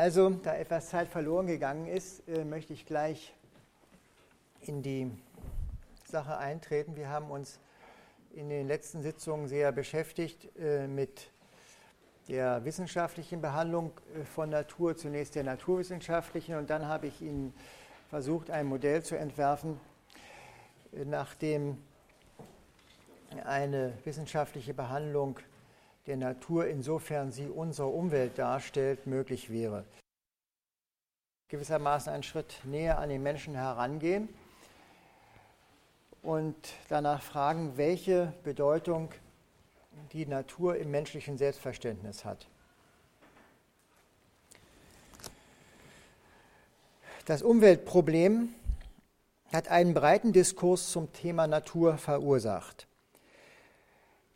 Also, 0.00 0.30
da 0.30 0.54
etwas 0.54 0.90
Zeit 0.90 1.08
verloren 1.08 1.48
gegangen 1.48 1.88
ist, 1.88 2.22
äh, 2.28 2.44
möchte 2.44 2.72
ich 2.72 2.86
gleich 2.86 3.34
in 4.60 4.80
die 4.80 5.10
Sache 6.04 6.38
eintreten. 6.38 6.94
Wir 6.94 7.08
haben 7.08 7.32
uns 7.32 7.58
in 8.32 8.48
den 8.48 8.68
letzten 8.68 9.02
Sitzungen 9.02 9.48
sehr 9.48 9.72
beschäftigt 9.72 10.56
äh, 10.56 10.86
mit 10.86 11.32
der 12.28 12.64
wissenschaftlichen 12.64 13.40
Behandlung 13.40 13.90
äh, 14.14 14.22
von 14.22 14.50
Natur, 14.50 14.96
zunächst 14.96 15.34
der 15.34 15.42
naturwissenschaftlichen, 15.42 16.54
und 16.54 16.70
dann 16.70 16.86
habe 16.86 17.08
ich 17.08 17.20
Ihnen 17.20 17.52
versucht, 18.08 18.52
ein 18.52 18.66
Modell 18.66 19.02
zu 19.02 19.18
entwerfen, 19.18 19.80
nach 20.92 21.34
dem 21.34 21.76
eine 23.44 23.94
wissenschaftliche 24.04 24.74
Behandlung 24.74 25.40
der 26.08 26.16
Natur, 26.16 26.66
insofern 26.66 27.30
sie 27.30 27.48
unsere 27.48 27.88
Umwelt 27.88 28.38
darstellt, 28.38 29.06
möglich 29.06 29.50
wäre. 29.50 29.84
Gewissermaßen 31.48 32.10
einen 32.10 32.22
Schritt 32.22 32.60
näher 32.64 32.98
an 32.98 33.10
den 33.10 33.22
Menschen 33.22 33.54
herangehen 33.54 34.30
und 36.22 36.56
danach 36.88 37.22
fragen, 37.22 37.76
welche 37.76 38.32
Bedeutung 38.42 39.10
die 40.12 40.24
Natur 40.24 40.76
im 40.76 40.90
menschlichen 40.90 41.36
Selbstverständnis 41.36 42.24
hat. 42.24 42.46
Das 47.26 47.42
Umweltproblem 47.42 48.54
hat 49.52 49.68
einen 49.68 49.92
breiten 49.92 50.32
Diskurs 50.32 50.90
zum 50.90 51.12
Thema 51.12 51.46
Natur 51.46 51.98
verursacht. 51.98 52.86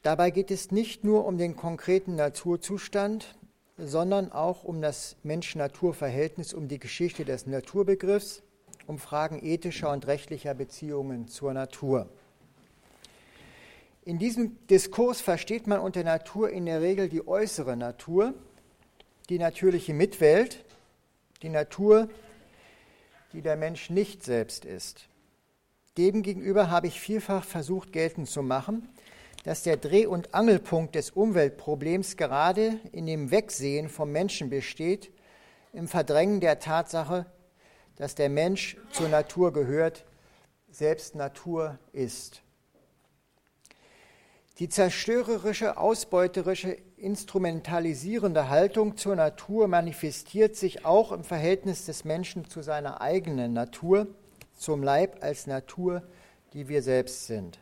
Dabei 0.03 0.31
geht 0.31 0.51
es 0.51 0.73
nicht 0.73 1.05
nur 1.05 1.25
um 1.27 1.39
den 1.39 1.55
konkreten 1.55 2.17
Naturzustand, 2.17 3.37
sondern 3.79 4.33
auch 4.33 4.65
um 4.65 4.83
das 4.83 5.17
Mensch-Natur-Verhältnis, 5.23 6.53
um 6.55 6.67
die 6.67 6.81
Geschichte 6.81 7.25
des 7.25 7.47
Naturbegriffs, 7.47 8.43
um 8.87 8.99
Fragen 8.99 9.45
ethischer 9.45 9.93
und 9.93 10.09
rechtlicher 10.09 10.55
Beziehungen 10.55 11.29
zur 11.29 11.53
Natur. 11.55 12.09
In 14.05 14.19
diesem 14.19 14.59
Diskurs 14.67 15.21
versteht 15.21 15.69
man 15.69 15.79
unter 15.79 16.03
Natur 16.03 16.51
in 16.51 16.67
der 16.67 16.81
Regel 16.81 17.09
die 17.09 17.27
äußere 17.27 17.77
Natur, 17.77 18.35
die 19.29 19.39
natürliche 19.39 19.95
Mitwelt, 19.95 20.65
die 21.43 21.49
Natur, 21.49 22.09
die 23.33 23.43
der 23.43 23.57
Mensch 23.57 23.89
nicht 23.89 24.25
selbst 24.25 24.65
ist. 24.65 25.09
Demgegenüber 25.97 26.71
habe 26.71 26.89
ich 26.89 27.01
vielfach 27.01 27.45
versucht 27.45 27.93
geltend 27.93 28.29
zu 28.29 28.43
machen, 28.43 28.89
dass 29.43 29.63
der 29.63 29.77
Dreh- 29.77 30.07
und 30.07 30.35
Angelpunkt 30.35 30.95
des 30.95 31.11
Umweltproblems 31.11 32.17
gerade 32.17 32.79
in 32.93 33.07
dem 33.07 33.31
Wegsehen 33.31 33.89
vom 33.89 34.13
Menschen 34.13 34.51
besteht, 34.51 35.11
im 35.73 35.89
Verdrängen 35.89 36.41
der 36.41 36.59
Tatsache, 36.59 37.27
dass 37.97 38.15
der 38.15 38.29
Mensch 38.29 38.77
zur 38.91 39.09
Natur 39.09 39.53
gehört, 39.53 40.05
selbst 40.71 41.15
Natur 41.15 41.79
ist. 41.93 42.43
Die 44.59 44.69
zerstörerische, 44.69 45.77
ausbeuterische, 45.77 46.77
instrumentalisierende 46.97 48.49
Haltung 48.49 48.97
zur 48.97 49.17
Natur 49.17 49.67
manifestiert 49.67 50.57
sich 50.57 50.85
auch 50.85 51.11
im 51.11 51.25
Verhältnis 51.25 51.87
des 51.87 52.05
Menschen 52.05 52.49
zu 52.49 52.63
seiner 52.63 53.01
eigenen 53.01 53.55
Natur, 53.55 54.07
zum 54.55 54.83
Leib 54.83 55.23
als 55.23 55.47
Natur, 55.47 56.03
die 56.53 56.69
wir 56.69 56.83
selbst 56.83 57.27
sind. 57.27 57.59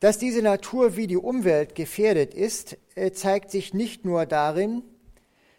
Dass 0.00 0.18
diese 0.18 0.42
Natur 0.42 0.96
wie 0.96 1.08
die 1.08 1.16
Umwelt 1.16 1.74
gefährdet 1.74 2.32
ist, 2.32 2.76
äh, 2.94 3.10
zeigt 3.10 3.50
sich 3.50 3.74
nicht 3.74 4.04
nur 4.04 4.26
darin, 4.26 4.82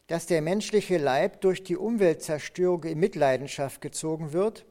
dass 0.08 0.28
der 0.28 0.42
menschliche 0.42 0.98
Leib 0.98 1.42
durch 1.42 1.64
die 1.64 1.76
Umweltzerstörung 1.76 2.86
in 2.86 3.00
Mitleidenschaft 3.00 3.82
gezogen 3.82 4.32
wird, 4.34 4.66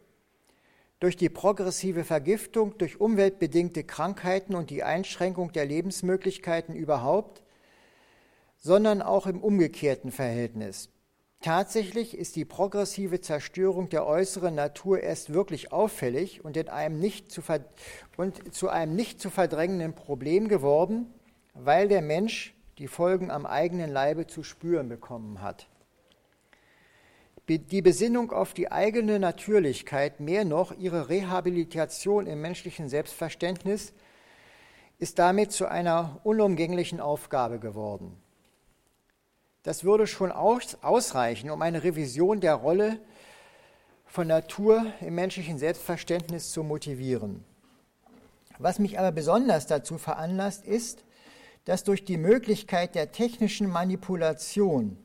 durch 1.00 1.16
die 1.16 1.28
progressive 1.28 2.02
Vergiftung, 2.02 2.76
durch 2.78 3.00
umweltbedingte 3.00 3.84
Krankheiten 3.84 4.54
und 4.54 4.70
die 4.70 4.82
Einschränkung 4.82 5.52
der 5.52 5.66
Lebensmöglichkeiten 5.66 6.74
überhaupt, 6.74 7.42
sondern 8.56 9.02
auch 9.02 9.26
im 9.26 9.40
umgekehrten 9.40 10.10
Verhältnis. 10.10 10.90
Tatsächlich 11.40 12.18
ist 12.18 12.34
die 12.34 12.44
progressive 12.44 13.20
Zerstörung 13.20 13.88
der 13.88 14.06
äußeren 14.06 14.56
Natur 14.56 15.00
erst 15.00 15.32
wirklich 15.32 15.72
auffällig 15.72 16.44
und, 16.44 16.56
in 16.56 16.68
einem 16.68 16.98
nicht 16.98 17.30
zu 17.30 17.42
und 18.16 18.52
zu 18.52 18.68
einem 18.68 18.96
nicht 18.96 19.20
zu 19.20 19.30
verdrängenden 19.30 19.94
Problem 19.94 20.48
geworden, 20.48 21.06
weil 21.54 21.86
der 21.86 22.02
Mensch 22.02 22.54
die 22.78 22.88
Folgen 22.88 23.30
am 23.30 23.46
eigenen 23.46 23.92
Leibe 23.92 24.26
zu 24.26 24.42
spüren 24.42 24.88
bekommen 24.88 25.40
hat. 25.40 25.68
Die 27.48 27.82
Besinnung 27.82 28.30
auf 28.30 28.52
die 28.52 28.70
eigene 28.70 29.18
Natürlichkeit, 29.18 30.20
mehr 30.20 30.44
noch 30.44 30.76
ihre 30.76 31.08
Rehabilitation 31.08 32.26
im 32.26 32.42
menschlichen 32.42 32.88
Selbstverständnis, 32.88 33.94
ist 34.98 35.18
damit 35.18 35.52
zu 35.52 35.66
einer 35.66 36.20
unumgänglichen 36.24 37.00
Aufgabe 37.00 37.58
geworden. 37.58 38.20
Das 39.68 39.84
würde 39.84 40.06
schon 40.06 40.32
ausreichen, 40.32 41.50
um 41.50 41.60
eine 41.60 41.84
Revision 41.84 42.40
der 42.40 42.54
Rolle 42.54 42.98
von 44.06 44.26
Natur 44.26 44.94
im 45.02 45.14
menschlichen 45.14 45.58
Selbstverständnis 45.58 46.52
zu 46.52 46.62
motivieren. 46.62 47.44
Was 48.58 48.78
mich 48.78 48.98
aber 48.98 49.12
besonders 49.12 49.66
dazu 49.66 49.98
veranlasst, 49.98 50.64
ist, 50.64 51.04
dass 51.66 51.84
durch 51.84 52.06
die 52.06 52.16
Möglichkeit 52.16 52.94
der 52.94 53.12
technischen 53.12 53.68
Manipulation 53.68 54.96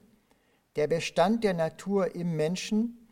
der 0.77 0.87
Bestand 0.87 1.43
der 1.43 1.55
Natur 1.55 2.15
im 2.15 2.37
Menschen, 2.37 3.09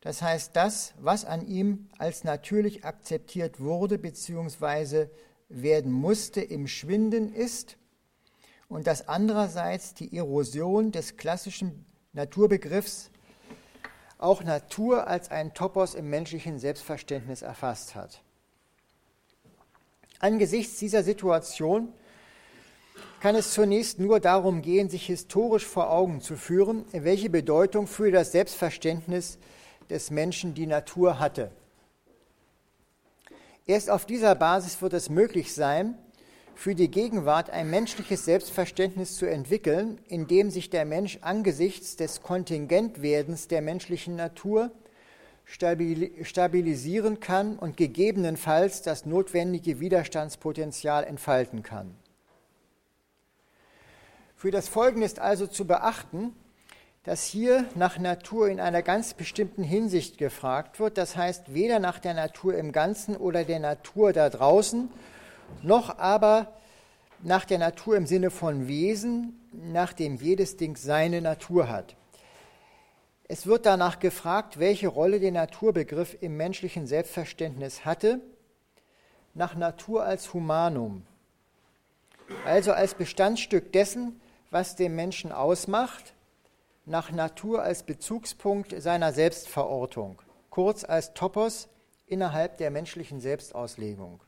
das 0.00 0.22
heißt 0.22 0.56
das, 0.56 0.94
was 0.98 1.26
an 1.26 1.46
ihm 1.46 1.90
als 1.98 2.24
natürlich 2.24 2.86
akzeptiert 2.86 3.60
wurde 3.60 3.98
bzw. 3.98 5.08
werden 5.50 5.92
musste, 5.92 6.40
im 6.40 6.66
Schwinden 6.66 7.30
ist 7.30 7.76
und 8.68 8.86
dass 8.86 9.08
andererseits 9.08 9.94
die 9.94 10.16
Erosion 10.16 10.92
des 10.92 11.16
klassischen 11.16 11.86
Naturbegriffs 12.12 13.10
auch 14.18 14.42
Natur 14.42 15.06
als 15.06 15.30
ein 15.30 15.54
Topos 15.54 15.94
im 15.94 16.10
menschlichen 16.10 16.58
Selbstverständnis 16.58 17.42
erfasst 17.42 17.94
hat. 17.94 18.20
Angesichts 20.18 20.78
dieser 20.78 21.04
Situation 21.04 21.92
kann 23.20 23.36
es 23.36 23.52
zunächst 23.52 23.98
nur 23.98 24.20
darum 24.20 24.62
gehen, 24.62 24.88
sich 24.88 25.06
historisch 25.06 25.66
vor 25.66 25.90
Augen 25.90 26.20
zu 26.20 26.36
führen, 26.36 26.84
welche 26.92 27.30
Bedeutung 27.30 27.86
für 27.86 28.10
das 28.10 28.32
Selbstverständnis 28.32 29.38
des 29.88 30.10
Menschen 30.10 30.54
die 30.54 30.66
Natur 30.66 31.18
hatte. 31.18 31.50
Erst 33.66 33.90
auf 33.90 34.06
dieser 34.06 34.34
Basis 34.34 34.80
wird 34.82 34.92
es 34.92 35.10
möglich 35.10 35.54
sein, 35.54 35.98
für 36.58 36.74
die 36.74 36.90
Gegenwart 36.90 37.50
ein 37.50 37.70
menschliches 37.70 38.24
Selbstverständnis 38.24 39.14
zu 39.14 39.26
entwickeln, 39.26 40.00
in 40.08 40.26
dem 40.26 40.50
sich 40.50 40.70
der 40.70 40.84
Mensch 40.84 41.20
angesichts 41.20 41.94
des 41.94 42.20
Kontingentwerdens 42.20 43.46
der 43.46 43.62
menschlichen 43.62 44.16
Natur 44.16 44.72
stabilisieren 45.44 47.20
kann 47.20 47.56
und 47.60 47.76
gegebenenfalls 47.76 48.82
das 48.82 49.06
notwendige 49.06 49.78
Widerstandspotenzial 49.78 51.04
entfalten 51.04 51.62
kann. 51.62 51.94
Für 54.34 54.50
das 54.50 54.66
Folgende 54.66 55.06
ist 55.06 55.20
also 55.20 55.46
zu 55.46 55.64
beachten, 55.64 56.32
dass 57.04 57.22
hier 57.22 57.66
nach 57.76 58.00
Natur 58.00 58.48
in 58.48 58.58
einer 58.58 58.82
ganz 58.82 59.14
bestimmten 59.14 59.62
Hinsicht 59.62 60.18
gefragt 60.18 60.80
wird, 60.80 60.98
das 60.98 61.16
heißt 61.16 61.54
weder 61.54 61.78
nach 61.78 62.00
der 62.00 62.14
Natur 62.14 62.56
im 62.56 62.72
Ganzen 62.72 63.16
oder 63.16 63.44
der 63.44 63.60
Natur 63.60 64.12
da 64.12 64.28
draußen, 64.28 64.90
noch 65.62 65.98
aber 65.98 66.52
nach 67.22 67.44
der 67.44 67.58
Natur 67.58 67.96
im 67.96 68.06
Sinne 68.06 68.30
von 68.30 68.68
Wesen, 68.68 69.40
nach 69.52 69.92
dem 69.92 70.16
jedes 70.16 70.56
Ding 70.56 70.76
seine 70.76 71.20
Natur 71.20 71.68
hat. 71.68 71.96
Es 73.26 73.46
wird 73.46 73.66
danach 73.66 73.98
gefragt, 73.98 74.58
welche 74.58 74.88
Rolle 74.88 75.20
der 75.20 75.32
Naturbegriff 75.32 76.16
im 76.20 76.36
menschlichen 76.36 76.86
Selbstverständnis 76.86 77.84
hatte, 77.84 78.20
nach 79.34 79.54
Natur 79.54 80.04
als 80.04 80.32
Humanum, 80.32 81.02
also 82.44 82.72
als 82.72 82.94
Bestandsstück 82.94 83.72
dessen, 83.72 84.20
was 84.50 84.76
den 84.76 84.94
Menschen 84.94 85.32
ausmacht, 85.32 86.14
nach 86.86 87.10
Natur 87.10 87.62
als 87.62 87.82
Bezugspunkt 87.82 88.74
seiner 88.80 89.12
Selbstverortung, 89.12 90.22
kurz 90.48 90.84
als 90.84 91.12
Topos 91.12 91.68
innerhalb 92.06 92.56
der 92.56 92.70
menschlichen 92.70 93.20
Selbstauslegung. 93.20 94.20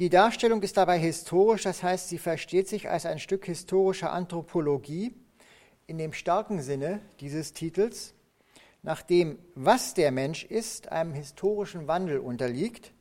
Die 0.00 0.10
Darstellung 0.10 0.60
ist 0.62 0.76
dabei 0.76 0.98
historisch, 0.98 1.62
das 1.62 1.84
heißt, 1.84 2.08
sie 2.08 2.18
versteht 2.18 2.66
sich 2.66 2.90
als 2.90 3.06
ein 3.06 3.20
Stück 3.20 3.44
historischer 3.44 4.12
Anthropologie 4.12 5.14
in 5.86 5.98
dem 5.98 6.12
starken 6.12 6.62
Sinne 6.62 7.00
dieses 7.20 7.52
Titels, 7.52 8.12
nachdem 8.82 9.38
was 9.54 9.94
der 9.94 10.10
Mensch 10.10 10.42
ist, 10.42 10.90
einem 10.90 11.14
historischen 11.14 11.86
Wandel 11.86 12.18
unterliegt, 12.18 12.92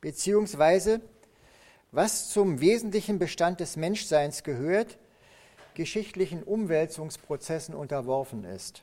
beziehungsweise 0.00 1.00
was 1.92 2.30
zum 2.30 2.60
wesentlichen 2.60 3.20
Bestand 3.20 3.60
des 3.60 3.76
Menschseins 3.76 4.42
gehört, 4.42 4.98
geschichtlichen 5.74 6.42
Umwälzungsprozessen 6.42 7.76
unterworfen 7.76 8.42
ist. 8.42 8.82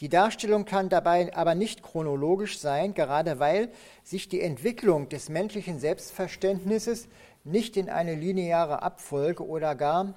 Die 0.00 0.08
Darstellung 0.08 0.64
kann 0.64 0.88
dabei 0.88 1.34
aber 1.36 1.54
nicht 1.54 1.82
chronologisch 1.82 2.58
sein, 2.58 2.94
gerade 2.94 3.38
weil 3.38 3.70
sich 4.02 4.28
die 4.28 4.40
Entwicklung 4.40 5.08
des 5.08 5.28
menschlichen 5.28 5.78
Selbstverständnisses 5.78 7.08
nicht 7.44 7.76
in 7.76 7.88
eine 7.88 8.14
lineare 8.14 8.82
Abfolge 8.82 9.46
oder 9.46 9.76
gar 9.76 10.14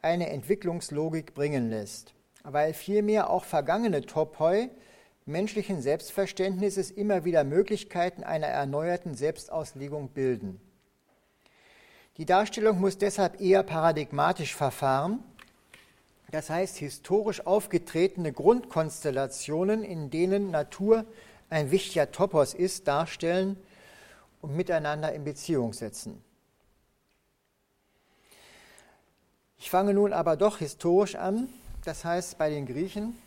eine 0.00 0.30
Entwicklungslogik 0.30 1.34
bringen 1.34 1.68
lässt, 1.68 2.14
weil 2.44 2.72
vielmehr 2.72 3.28
auch 3.28 3.44
vergangene 3.44 4.00
Topoi 4.02 4.70
menschlichen 5.26 5.82
Selbstverständnisses 5.82 6.90
immer 6.90 7.24
wieder 7.24 7.44
Möglichkeiten 7.44 8.24
einer 8.24 8.46
erneuerten 8.46 9.14
Selbstauslegung 9.14 10.08
bilden. 10.08 10.60
Die 12.16 12.24
Darstellung 12.24 12.80
muss 12.80 12.98
deshalb 12.98 13.40
eher 13.40 13.62
paradigmatisch 13.62 14.54
verfahren, 14.54 15.22
das 16.30 16.50
heißt 16.50 16.76
historisch 16.76 17.46
aufgetretene 17.46 18.32
Grundkonstellationen, 18.32 19.82
in 19.82 20.10
denen 20.10 20.50
Natur 20.50 21.04
ein 21.48 21.70
wichtiger 21.70 22.12
Topos 22.12 22.54
ist, 22.54 22.86
darstellen 22.86 23.56
und 24.40 24.54
miteinander 24.54 25.12
in 25.12 25.24
Beziehung 25.24 25.72
setzen. 25.72 26.22
Ich 29.58 29.68
fange 29.68 29.92
nun 29.92 30.12
aber 30.12 30.36
doch 30.36 30.58
historisch 30.58 31.16
an, 31.16 31.48
das 31.84 32.04
heißt 32.04 32.38
bei 32.38 32.48
den 32.48 32.66
Griechen 32.66 33.18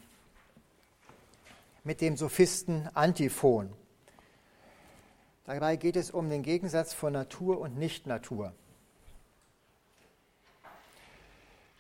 mit 1.83 2.01
dem 2.01 2.15
Sophisten 2.17 2.89
Antiphon. 2.93 3.71
Dabei 5.45 5.75
geht 5.75 5.97
es 5.97 6.09
um 6.09 6.29
den 6.29 6.41
Gegensatz 6.41 6.93
von 6.93 7.11
Natur 7.11 7.59
und 7.59 7.77
Nicht-Natur. 7.77 8.53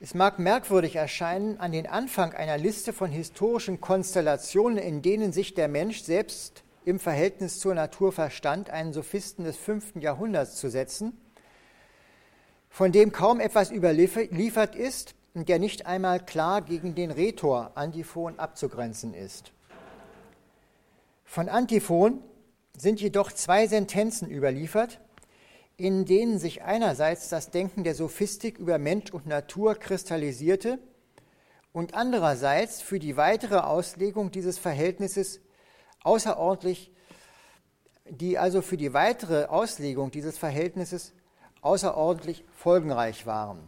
Es 0.03 0.13
mag 0.13 0.37
merkwürdig 0.37 0.97
erscheinen, 0.97 1.61
an 1.61 1.71
den 1.71 1.87
Anfang 1.87 2.33
einer 2.33 2.57
Liste 2.57 2.91
von 2.91 3.09
historischen 3.09 3.79
Konstellationen, 3.79 4.77
in 4.77 5.01
denen 5.01 5.31
sich 5.31 5.53
der 5.53 5.69
Mensch 5.69 6.01
selbst 6.01 6.65
im 6.83 6.99
Verhältnis 6.99 7.57
zur 7.61 7.73
Natur 7.73 8.11
verstand, 8.11 8.69
einen 8.69 8.91
Sophisten 8.91 9.45
des 9.45 9.55
fünften 9.55 10.01
Jahrhunderts 10.01 10.57
zu 10.57 10.69
setzen, 10.69 11.17
von 12.67 12.91
dem 12.91 13.13
kaum 13.13 13.39
etwas 13.39 13.71
überliefert 13.71 14.75
ist 14.75 15.15
und 15.35 15.47
der 15.47 15.57
nicht 15.57 15.85
einmal 15.85 16.19
klar 16.19 16.61
gegen 16.61 16.95
den 16.95 17.09
Rhetor 17.09 17.71
Antiphon 17.75 18.37
abzugrenzen 18.39 19.13
ist. 19.13 19.53
Von 21.23 21.47
Antiphon 21.47 22.21
sind 22.77 22.99
jedoch 22.99 23.31
zwei 23.31 23.67
Sentenzen 23.67 24.29
überliefert, 24.29 24.99
in 25.77 26.05
denen 26.05 26.37
sich 26.37 26.63
einerseits 26.63 27.29
das 27.29 27.49
Denken 27.49 27.83
der 27.83 27.95
Sophistik 27.95 28.57
über 28.57 28.77
Mensch 28.77 29.11
und 29.11 29.25
Natur 29.25 29.75
kristallisierte 29.75 30.79
und 31.71 31.95
andererseits 31.95 32.81
für 32.81 32.99
die 32.99 33.17
weitere 33.17 33.57
Auslegung 33.57 34.31
dieses 34.31 34.59
Verhältnisses 34.59 35.41
außerordentlich, 36.03 36.91
die 38.07 38.37
also 38.37 38.61
für 38.61 38.77
die 38.77 38.93
weitere 38.93 39.45
Auslegung 39.45 40.11
dieses 40.11 40.37
Verhältnisses 40.37 41.13
außerordentlich 41.61 42.43
folgenreich 42.55 43.25
waren. 43.25 43.67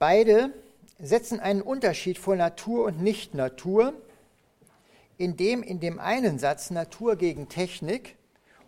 Beide 0.00 0.52
setzen 0.98 1.38
einen 1.38 1.62
Unterschied 1.62 2.18
vor 2.18 2.34
Natur 2.34 2.86
und 2.86 3.00
Nicht-Natur, 3.00 3.92
indem 5.16 5.62
in 5.62 5.78
dem 5.78 6.00
einen 6.00 6.38
Satz 6.38 6.70
Natur 6.70 7.16
gegen 7.16 7.48
Technik 7.48 8.17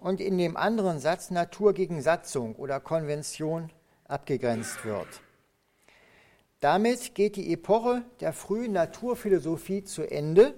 und 0.00 0.20
in 0.20 0.38
dem 0.38 0.56
anderen 0.56 0.99
Satz 0.99 1.31
Natur 1.31 1.75
gegen 1.75 2.02
Satzung 2.02 2.56
oder 2.56 2.81
Konvention 2.81 3.70
abgegrenzt 4.08 4.85
wird. 4.85 5.20
Damit 6.61 7.14
geht 7.14 7.37
die 7.37 7.52
Epoche 7.52 8.02
der 8.20 8.32
frühen 8.32 8.73
Naturphilosophie 8.73 9.85
zu 9.85 10.02
Ende, 10.02 10.55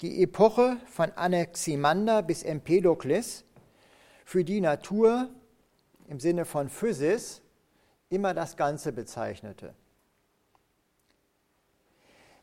die 0.00 0.22
Epoche 0.22 0.78
von 0.86 1.12
Anaximander 1.12 2.22
bis 2.22 2.42
Empedokles, 2.42 3.44
für 4.24 4.44
die 4.44 4.60
Natur 4.60 5.28
im 6.08 6.18
Sinne 6.18 6.44
von 6.44 6.68
Physis 6.68 7.42
immer 8.08 8.34
das 8.34 8.56
Ganze 8.56 8.92
bezeichnete. 8.92 9.74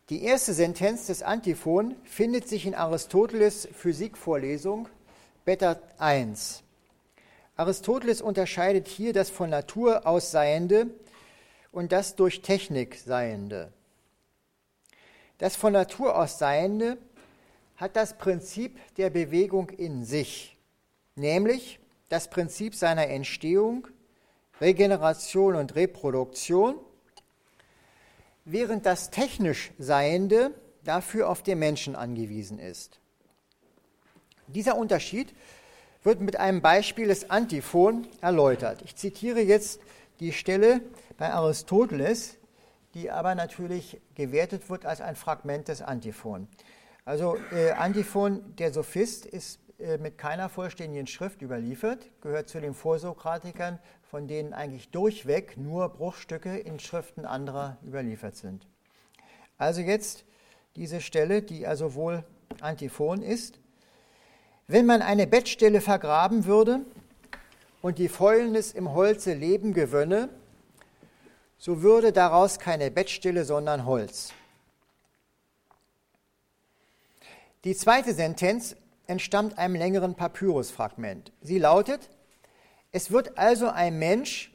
Die 0.09 0.23
erste 0.23 0.53
Sentenz 0.53 1.07
des 1.07 1.21
Antiphon 1.21 1.95
findet 2.03 2.47
sich 2.47 2.65
in 2.65 2.75
Aristoteles 2.75 3.67
Physikvorlesung 3.73 4.87
Beta 5.45 5.79
1. 5.97 6.63
Aristoteles 7.55 8.21
unterscheidet 8.21 8.87
hier 8.87 9.13
das 9.13 9.29
von 9.29 9.49
Natur 9.49 10.05
aus 10.05 10.31
Seiende 10.31 10.87
und 11.71 11.91
das 11.91 12.15
durch 12.15 12.41
Technik 12.41 12.95
Seiende. 12.95 13.71
Das 15.37 15.55
von 15.55 15.73
Natur 15.73 16.17
aus 16.17 16.37
Seiende 16.37 16.97
hat 17.77 17.95
das 17.95 18.17
Prinzip 18.17 18.77
der 18.95 19.09
Bewegung 19.09 19.69
in 19.69 20.03
sich, 20.03 20.57
nämlich 21.15 21.79
das 22.09 22.29
Prinzip 22.29 22.75
seiner 22.75 23.07
Entstehung, 23.07 23.87
Regeneration 24.59 25.55
und 25.55 25.75
Reproduktion, 25.75 26.75
während 28.43 28.85
das 28.85 29.09
technisch 29.09 29.71
Seiende 29.77 30.53
dafür 30.83 31.29
auf 31.29 31.43
den 31.43 31.59
Menschen 31.59 31.95
angewiesen 31.95 32.59
ist. 32.59 32.99
Dieser 34.53 34.77
Unterschied 34.77 35.33
wird 36.03 36.21
mit 36.21 36.37
einem 36.37 36.61
Beispiel 36.61 37.07
des 37.07 37.29
Antiphon 37.29 38.07
erläutert. 38.21 38.81
Ich 38.83 38.95
zitiere 38.95 39.41
jetzt 39.41 39.79
die 40.19 40.33
Stelle 40.33 40.81
bei 41.17 41.31
Aristoteles, 41.31 42.37
die 42.93 43.11
aber 43.11 43.35
natürlich 43.35 44.01
gewertet 44.15 44.69
wird 44.69 44.85
als 44.85 45.01
ein 45.01 45.15
Fragment 45.15 45.67
des 45.67 45.81
Antiphon. 45.81 46.47
Also 47.05 47.37
äh, 47.51 47.71
Antiphon, 47.71 48.55
der 48.57 48.73
Sophist, 48.73 49.25
ist 49.25 49.59
äh, 49.79 49.97
mit 49.97 50.17
keiner 50.17 50.49
vollständigen 50.49 51.07
Schrift 51.07 51.41
überliefert, 51.41 52.09
gehört 52.21 52.49
zu 52.49 52.59
den 52.59 52.73
Vorsokratikern, 52.73 53.79
von 54.01 54.27
denen 54.27 54.53
eigentlich 54.53 54.89
durchweg 54.89 55.57
nur 55.57 55.89
Bruchstücke 55.89 56.57
in 56.57 56.79
Schriften 56.79 57.25
anderer 57.25 57.77
überliefert 57.85 58.35
sind. 58.35 58.67
Also 59.57 59.81
jetzt 59.81 60.25
diese 60.75 61.01
Stelle, 61.01 61.41
die 61.41 61.67
also 61.67 61.93
wohl 61.93 62.23
Antiphon 62.61 63.21
ist. 63.21 63.58
Wenn 64.71 64.85
man 64.85 65.01
eine 65.01 65.25
Bettstelle 65.25 65.81
vergraben 65.81 66.45
würde 66.45 66.81
und 67.81 67.97
die 67.97 68.07
Fäulnis 68.07 68.71
im 68.71 68.93
Holze 68.93 69.33
Leben 69.33 69.73
gewönne, 69.73 70.29
so 71.57 71.81
würde 71.81 72.13
daraus 72.13 72.59
keine 72.59 72.91
Bettstelle, 72.91 73.45
sondern 73.45 73.87
Holz. 73.87 74.31
Die 77.63 77.75
zweite 77.75 78.13
Sentenz 78.13 78.75
entstammt 79.07 79.57
einem 79.57 79.73
längeren 79.73 80.13
Papyrusfragment. 80.13 81.31
Sie 81.41 81.57
lautet, 81.57 82.07
es 82.91 83.09
wird 83.09 83.39
also 83.39 83.69
ein 83.69 83.97
Mensch 83.97 84.53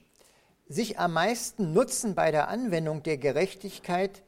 sich 0.69 1.01
am 1.01 1.15
meisten 1.15 1.73
nutzen 1.73 2.15
bei 2.15 2.31
der 2.31 2.47
Anwendung 2.47 3.03
der 3.03 3.19
Gerechtigkeit. 3.19 4.23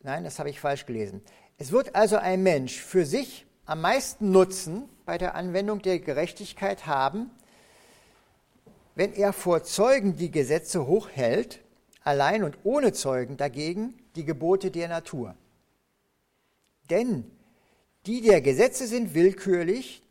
Nein, 0.00 0.24
das 0.24 0.40
habe 0.40 0.50
ich 0.50 0.58
falsch 0.58 0.86
gelesen. 0.86 1.22
Es 1.56 1.70
wird 1.70 1.94
also 1.94 2.16
ein 2.16 2.42
Mensch 2.42 2.80
für 2.80 3.06
sich 3.06 3.46
am 3.70 3.82
meisten 3.82 4.32
Nutzen 4.32 4.88
bei 5.06 5.16
der 5.16 5.36
Anwendung 5.36 5.80
der 5.80 6.00
Gerechtigkeit 6.00 6.88
haben, 6.88 7.30
wenn 8.96 9.12
er 9.12 9.32
vor 9.32 9.62
Zeugen 9.62 10.16
die 10.16 10.32
Gesetze 10.32 10.88
hochhält, 10.88 11.60
allein 12.02 12.42
und 12.42 12.58
ohne 12.64 12.92
Zeugen 12.92 13.36
dagegen 13.36 13.94
die 14.16 14.24
Gebote 14.24 14.72
der 14.72 14.88
Natur. 14.88 15.36
Denn 16.90 17.30
die 18.06 18.20
der 18.22 18.40
Gesetze 18.40 18.88
sind 18.88 19.14
willkürlich, 19.14 20.02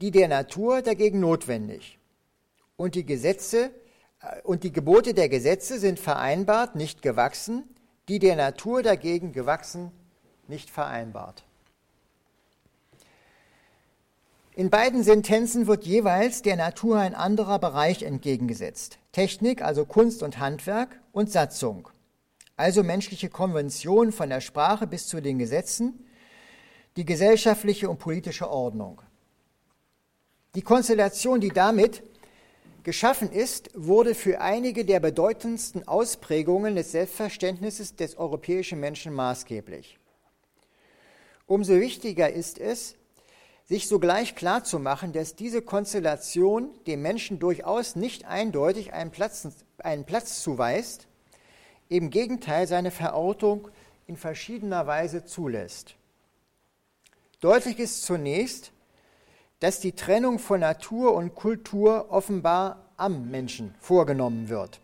die 0.00 0.10
der 0.10 0.26
Natur 0.26 0.82
dagegen 0.82 1.20
notwendig. 1.20 1.96
Und 2.76 2.96
die 2.96 3.06
Gesetze 3.06 3.70
äh, 4.20 4.42
und 4.42 4.64
die 4.64 4.72
Gebote 4.72 5.14
der 5.14 5.28
Gesetze 5.28 5.78
sind 5.78 6.00
vereinbart, 6.00 6.74
nicht 6.74 7.02
gewachsen, 7.02 7.62
die 8.08 8.18
der 8.18 8.34
Natur 8.34 8.82
dagegen 8.82 9.32
gewachsen, 9.32 9.92
nicht 10.48 10.70
vereinbart. 10.70 11.44
In 14.56 14.68
beiden 14.68 15.04
Sentenzen 15.04 15.68
wird 15.68 15.84
jeweils 15.84 16.42
der 16.42 16.56
Natur 16.56 16.98
ein 16.98 17.14
anderer 17.14 17.60
Bereich 17.60 18.02
entgegengesetzt. 18.02 18.98
Technik, 19.12 19.62
also 19.62 19.84
Kunst 19.84 20.24
und 20.24 20.38
Handwerk, 20.38 21.00
und 21.12 21.30
Satzung, 21.30 21.88
also 22.56 22.82
menschliche 22.82 23.28
Konvention 23.28 24.12
von 24.12 24.28
der 24.28 24.40
Sprache 24.40 24.86
bis 24.86 25.06
zu 25.06 25.20
den 25.20 25.38
Gesetzen, 25.38 26.04
die 26.96 27.04
gesellschaftliche 27.04 27.88
und 27.88 27.98
politische 27.98 28.50
Ordnung. 28.50 29.02
Die 30.56 30.62
Konstellation, 30.62 31.40
die 31.40 31.50
damit 31.50 32.02
geschaffen 32.82 33.30
ist, 33.30 33.70
wurde 33.74 34.14
für 34.16 34.40
einige 34.40 34.84
der 34.84 34.98
bedeutendsten 34.98 35.86
Ausprägungen 35.86 36.74
des 36.74 36.90
Selbstverständnisses 36.90 37.94
des 37.94 38.16
europäischen 38.16 38.80
Menschen 38.80 39.12
maßgeblich. 39.14 39.98
Umso 41.46 41.74
wichtiger 41.74 42.32
ist 42.32 42.58
es, 42.58 42.96
sich 43.70 43.86
sogleich 43.86 44.34
klarzumachen, 44.34 45.12
dass 45.12 45.36
diese 45.36 45.62
Konstellation 45.62 46.70
dem 46.88 47.02
Menschen 47.02 47.38
durchaus 47.38 47.94
nicht 47.94 48.24
eindeutig 48.24 48.92
einen 48.92 49.12
Platz, 49.12 49.46
einen 49.78 50.04
Platz 50.04 50.42
zuweist, 50.42 51.06
im 51.88 52.10
Gegenteil 52.10 52.66
seine 52.66 52.90
Verortung 52.90 53.68
in 54.08 54.16
verschiedener 54.16 54.88
Weise 54.88 55.24
zulässt. 55.24 55.94
Deutlich 57.38 57.78
ist 57.78 58.02
zunächst, 58.02 58.72
dass 59.60 59.78
die 59.78 59.92
Trennung 59.92 60.40
von 60.40 60.58
Natur 60.58 61.14
und 61.14 61.36
Kultur 61.36 62.06
offenbar 62.10 62.90
am 62.96 63.30
Menschen 63.30 63.76
vorgenommen 63.78 64.48
wird. 64.48 64.80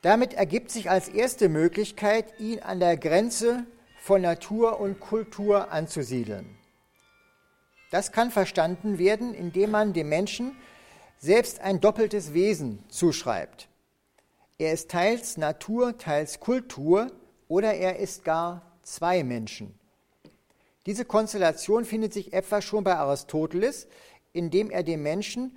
Damit 0.00 0.32
ergibt 0.32 0.70
sich 0.70 0.88
als 0.88 1.10
erste 1.10 1.50
Möglichkeit, 1.50 2.40
ihn 2.40 2.60
an 2.60 2.80
der 2.80 2.96
Grenze 2.96 3.66
von 4.00 4.22
Natur 4.22 4.80
und 4.80 4.98
Kultur 4.98 5.70
anzusiedeln. 5.70 6.57
Das 7.90 8.12
kann 8.12 8.30
verstanden 8.30 8.98
werden, 8.98 9.34
indem 9.34 9.70
man 9.70 9.92
dem 9.92 10.08
Menschen 10.08 10.56
selbst 11.18 11.60
ein 11.60 11.80
doppeltes 11.80 12.34
Wesen 12.34 12.82
zuschreibt. 12.88 13.68
Er 14.58 14.72
ist 14.72 14.90
teils 14.90 15.36
Natur, 15.36 15.96
teils 15.98 16.40
Kultur 16.40 17.10
oder 17.48 17.74
er 17.74 17.98
ist 17.98 18.24
gar 18.24 18.62
zwei 18.82 19.24
Menschen. 19.24 19.74
Diese 20.86 21.04
Konstellation 21.04 21.84
findet 21.84 22.12
sich 22.12 22.32
etwa 22.32 22.62
schon 22.62 22.84
bei 22.84 22.96
Aristoteles, 22.96 23.86
indem 24.32 24.70
er 24.70 24.82
dem 24.82 25.02
Menschen 25.02 25.56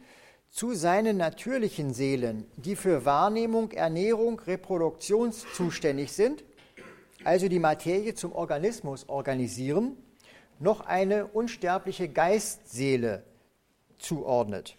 zu 0.49 0.73
seinen 0.73 1.17
natürlichen 1.17 1.93
Seelen, 1.93 2.45
die 2.57 2.75
für 2.75 3.05
Wahrnehmung, 3.05 3.71
Ernährung, 3.71 4.39
Reproduktion 4.41 5.31
zuständig 5.31 6.11
sind, 6.11 6.43
also 7.23 7.47
die 7.47 7.59
Materie 7.59 8.13
zum 8.15 8.33
Organismus 8.33 9.07
organisieren, 9.07 9.95
noch 10.61 10.81
eine 10.81 11.27
unsterbliche 11.27 12.07
Geistseele 12.07 13.23
zuordnet. 13.97 14.77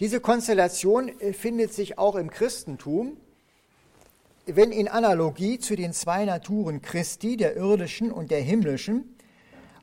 Diese 0.00 0.20
Konstellation 0.20 1.08
äh, 1.20 1.32
findet 1.32 1.72
sich 1.72 1.98
auch 1.98 2.16
im 2.16 2.30
Christentum, 2.30 3.16
wenn 4.46 4.72
in 4.72 4.88
Analogie 4.88 5.58
zu 5.58 5.76
den 5.76 5.92
zwei 5.92 6.24
Naturen 6.24 6.82
Christi, 6.82 7.36
der 7.36 7.56
irdischen 7.56 8.10
und 8.10 8.30
der 8.30 8.40
himmlischen, 8.40 9.16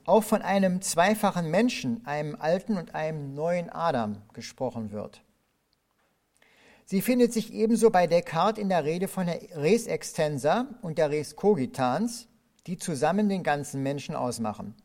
auch 0.05 0.23
von 0.23 0.41
einem 0.41 0.81
zweifachen 0.81 1.49
Menschen, 1.49 2.05
einem 2.05 2.35
alten 2.35 2.77
und 2.77 2.95
einem 2.95 3.35
neuen 3.35 3.69
Adam 3.69 4.21
gesprochen 4.33 4.91
wird. 4.91 5.21
Sie 6.83 7.01
findet 7.01 7.31
sich 7.31 7.53
ebenso 7.53 7.91
bei 7.91 8.07
Descartes 8.07 8.59
in 8.59 8.69
der 8.69 8.83
Rede 8.83 9.07
von 9.07 9.27
der 9.27 9.39
Res 9.55 9.85
extensa 9.85 10.67
und 10.81 10.97
der 10.97 11.11
Res 11.11 11.35
cogitans, 11.35 12.27
die 12.69 12.77
zusammen 12.77 13.29
den 13.29 13.41
ganzen 13.41 13.81
Menschen 13.81 14.15
ausmachen. 14.15 14.75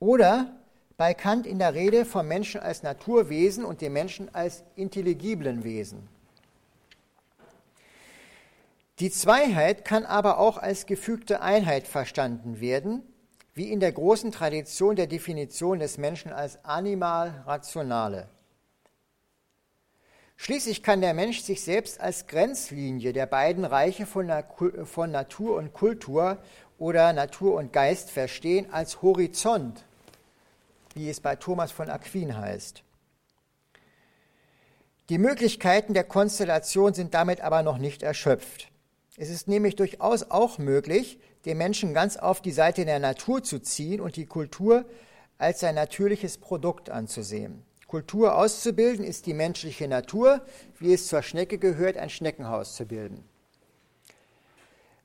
Oder 0.00 0.56
bei 0.96 1.14
Kant 1.14 1.46
in 1.46 1.60
der 1.60 1.72
Rede 1.72 2.04
vom 2.04 2.26
Menschen 2.26 2.60
als 2.60 2.82
Naturwesen 2.82 3.64
und 3.64 3.80
dem 3.80 3.92
Menschen 3.92 4.34
als 4.34 4.64
intelligiblen 4.74 5.62
Wesen. 5.62 6.08
Die 8.98 9.10
Zweiheit 9.10 9.84
kann 9.84 10.04
aber 10.04 10.38
auch 10.38 10.58
als 10.58 10.86
gefügte 10.86 11.40
Einheit 11.40 11.86
verstanden 11.86 12.60
werden, 12.60 13.02
wie 13.54 13.70
in 13.70 13.78
der 13.78 13.92
großen 13.92 14.32
Tradition 14.32 14.96
der 14.96 15.06
Definition 15.06 15.78
des 15.78 15.98
Menschen 15.98 16.32
als 16.32 16.64
animal 16.64 17.44
rationale. 17.46 18.28
Schließlich 20.42 20.82
kann 20.82 21.00
der 21.00 21.14
Mensch 21.14 21.40
sich 21.42 21.62
selbst 21.62 22.00
als 22.00 22.26
Grenzlinie 22.26 23.12
der 23.12 23.26
beiden 23.26 23.64
Reiche 23.64 24.06
von, 24.06 24.26
Natur 24.26 25.56
und 25.56 25.72
Kultur 25.72 26.38
oder 26.82 27.12
Natur 27.12 27.54
und 27.54 27.72
Geist 27.72 28.10
verstehen 28.10 28.66
als 28.72 29.02
Horizont, 29.02 29.84
wie 30.94 31.08
es 31.08 31.20
bei 31.20 31.36
Thomas 31.36 31.70
von 31.70 31.88
Aquin 31.88 32.36
heißt. 32.36 32.82
Die 35.08 35.18
Möglichkeiten 35.18 35.94
der 35.94 36.02
Konstellation 36.02 36.92
sind 36.92 37.14
damit 37.14 37.40
aber 37.40 37.62
noch 37.62 37.78
nicht 37.78 38.02
erschöpft. 38.02 38.72
Es 39.16 39.30
ist 39.30 39.46
nämlich 39.46 39.76
durchaus 39.76 40.28
auch 40.32 40.58
möglich, 40.58 41.20
den 41.44 41.56
Menschen 41.56 41.94
ganz 41.94 42.16
auf 42.16 42.42
die 42.42 42.50
Seite 42.50 42.84
der 42.84 42.98
Natur 42.98 43.44
zu 43.44 43.60
ziehen 43.60 44.00
und 44.00 44.16
die 44.16 44.26
Kultur 44.26 44.84
als 45.38 45.60
sein 45.60 45.76
natürliches 45.76 46.36
Produkt 46.36 46.90
anzusehen. 46.90 47.62
Kultur 47.86 48.36
auszubilden 48.36 49.04
ist 49.04 49.26
die 49.26 49.34
menschliche 49.34 49.86
Natur, 49.86 50.40
wie 50.80 50.94
es 50.94 51.06
zur 51.06 51.22
Schnecke 51.22 51.58
gehört, 51.58 51.96
ein 51.96 52.10
Schneckenhaus 52.10 52.74
zu 52.74 52.86
bilden. 52.86 53.22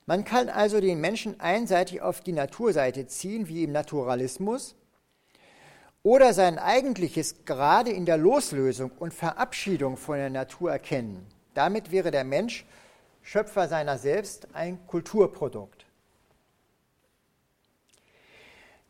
Man 0.07 0.23
kann 0.23 0.47
also 0.47 0.79
den 0.79 1.01
Menschen 1.01 1.39
einseitig 1.41 2.01
auf 2.01 2.21
die 2.21 2.31
Naturseite 2.31 3.07
ziehen, 3.07 3.49
wie 3.49 3.65
im 3.65 3.73
Naturalismus, 3.73 4.75
oder 6.01 6.33
sein 6.33 6.57
eigentliches 6.57 7.43
gerade 7.43 7.91
in 7.91 8.05
der 8.05 8.17
Loslösung 8.17 8.91
und 8.97 9.13
Verabschiedung 9.13 9.97
von 9.97 10.15
der 10.15 10.29
Natur 10.29 10.71
erkennen. 10.71 11.27
Damit 11.53 11.91
wäre 11.91 12.11
der 12.11 12.23
Mensch 12.23 12.65
Schöpfer 13.21 13.67
seiner 13.67 13.97
selbst 13.97 14.47
ein 14.53 14.79
Kulturprodukt. 14.87 15.85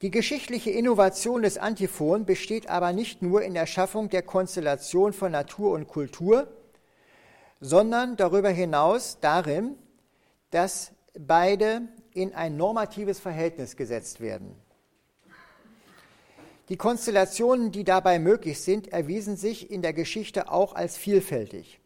Die 0.03 0.11
geschichtliche 0.11 0.69
Innovation 0.69 1.41
des 1.41 1.57
Antiphon 1.57 2.25
besteht 2.25 2.69
aber 2.69 2.93
nicht 2.93 3.23
nur 3.23 3.41
in 3.41 3.55
der 3.55 3.65
Schaffung 3.65 4.09
der 4.09 4.21
Konstellation 4.21 5.13
von 5.13 5.31
Natur 5.31 5.71
und 5.71 5.87
Kultur, 5.87 6.47
sondern 7.59 8.15
darüber 8.17 8.49
hinaus 8.49 9.17
darin, 9.19 9.75
dass 10.51 10.91
beide 11.19 11.87
in 12.13 12.33
ein 12.33 12.57
normatives 12.57 13.19
Verhältnis 13.19 13.75
gesetzt 13.75 14.21
werden. 14.21 14.55
Die 16.69 16.77
Konstellationen, 16.77 17.71
die 17.71 17.83
dabei 17.83 18.19
möglich 18.19 18.61
sind, 18.61 18.89
erwiesen 18.89 19.37
sich 19.37 19.71
in 19.71 19.81
der 19.81 19.93
Geschichte 19.93 20.51
auch 20.51 20.75
als 20.75 20.97
vielfältig. 20.97 21.79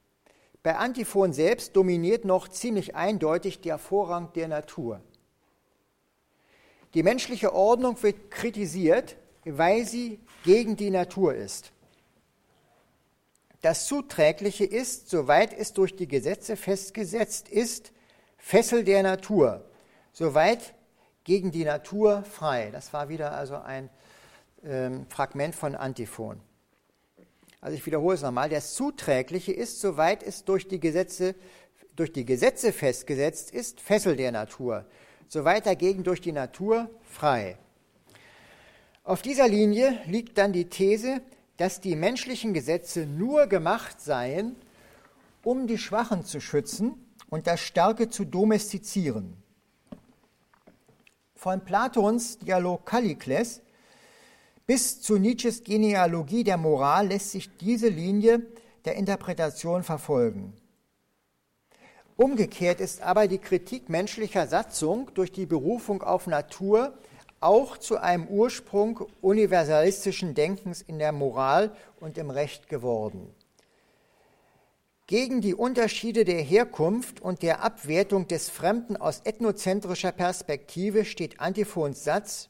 Bei 0.64 0.76
Antiphon 0.76 1.34
selbst 1.34 1.76
dominiert 1.76 2.26
noch 2.26 2.48
ziemlich 2.48 2.96
eindeutig 2.96 3.62
der 3.62 3.78
Vorrang 3.78 4.34
der 4.34 4.48
Natur. 4.48 5.02
Die 6.94 7.04
menschliche 7.04 7.54
Ordnung 7.54 8.02
wird 8.04 8.32
kritisiert, 8.32 9.18
weil 9.46 9.86
sie 9.86 10.20
gegen 10.44 10.76
die 10.76 10.90
Natur 10.90 11.34
ist. 11.36 11.72
Das 13.62 13.86
Zuträgliche 13.86 14.66
ist, 14.66 15.10
soweit 15.10 15.54
es 15.54 15.74
durch 15.74 15.96
die 15.96 16.08
Gesetze 16.08 16.56
festgesetzt 16.56 17.48
ist, 17.48 17.92
Fessel 18.42 18.84
der 18.84 19.04
Natur, 19.04 19.64
soweit 20.12 20.74
gegen 21.24 21.52
die 21.52 21.64
Natur 21.64 22.24
frei. 22.24 22.70
Das 22.72 22.92
war 22.92 23.08
wieder 23.08 23.32
also 23.32 23.56
ein 23.56 23.90
ähm, 24.64 25.06
Fragment 25.10 25.56
von 25.56 25.76
Antiphon. 25.76 26.42
Also 27.62 27.78
ich 27.78 27.86
wiederhole 27.86 28.16
es 28.16 28.22
nochmal. 28.22 28.50
Das 28.50 28.74
Zuträgliche 28.74 29.54
ist, 29.54 29.80
soweit 29.80 30.24
es 30.24 30.44
durch 30.44 30.68
die 30.68 30.80
Gesetze, 30.80 31.36
durch 31.96 32.12
die 32.12 32.26
Gesetze 32.26 32.74
festgesetzt 32.74 33.52
ist, 33.52 33.80
Fessel 33.80 34.16
der 34.16 34.32
Natur 34.32 34.86
soweit 35.32 35.66
dagegen 35.66 36.04
durch 36.04 36.20
die 36.20 36.34
Natur 36.34 36.90
frei. 37.04 37.58
Auf 39.06 39.22
dieser 39.22 39.48
Linie 39.48 39.98
liegt 40.06 40.38
dann 40.38 40.52
die 40.52 40.66
These, 40.66 41.22
dass 41.56 41.80
die 41.80 41.96
menschlichen 41.96 42.54
Gesetze 42.54 43.06
nur 43.06 43.48
gemacht 43.48 44.02
seien, 44.02 44.58
um 45.42 45.68
die 45.68 45.78
Schwachen 45.78 46.26
zu 46.26 46.42
schützen 46.42 47.11
und 47.32 47.48
das 47.48 47.62
Starke 47.62 48.10
zu 48.10 48.26
domestizieren. 48.26 49.42
Von 51.34 51.62
Platons 51.66 52.38
Dialog 52.38 52.86
Kallikles 52.86 53.62
bis 54.68 55.02
zu 55.02 55.18
Nietzsches 55.18 55.64
Genealogie 55.64 56.44
der 56.44 56.58
Moral 56.58 57.08
lässt 57.08 57.32
sich 57.32 57.50
diese 57.58 57.88
Linie 57.88 58.46
der 58.86 58.96
Interpretation 58.96 59.82
verfolgen. 59.82 60.54
Umgekehrt 62.18 62.80
ist 62.80 63.02
aber 63.02 63.28
die 63.28 63.40
Kritik 63.40 63.90
menschlicher 63.90 64.46
Satzung 64.46 65.10
durch 65.16 65.32
die 65.32 65.48
Berufung 65.48 66.04
auf 66.04 66.28
Natur 66.28 66.94
auch 67.40 67.78
zu 67.78 67.98
einem 67.98 68.28
Ursprung 68.28 69.08
universalistischen 69.22 70.36
Denkens 70.36 70.82
in 70.82 71.00
der 71.00 71.12
Moral 71.12 71.76
und 72.00 72.18
im 72.18 72.30
Recht 72.30 72.70
geworden. 72.70 73.34
Gegen 75.12 75.41
die 75.41 75.56
Unterschiede 75.56 76.24
der 76.24 76.41
Herkunft 76.41 77.20
und 77.20 77.41
der 77.41 77.62
Abwertung 77.65 78.30
des 78.30 78.50
Fremden 78.50 78.96
aus 78.96 79.20
ethnozentrischer 79.25 80.13
Perspektive 80.13 81.03
steht 81.03 81.41
Antiphons 81.41 82.06
Satz, 82.06 82.48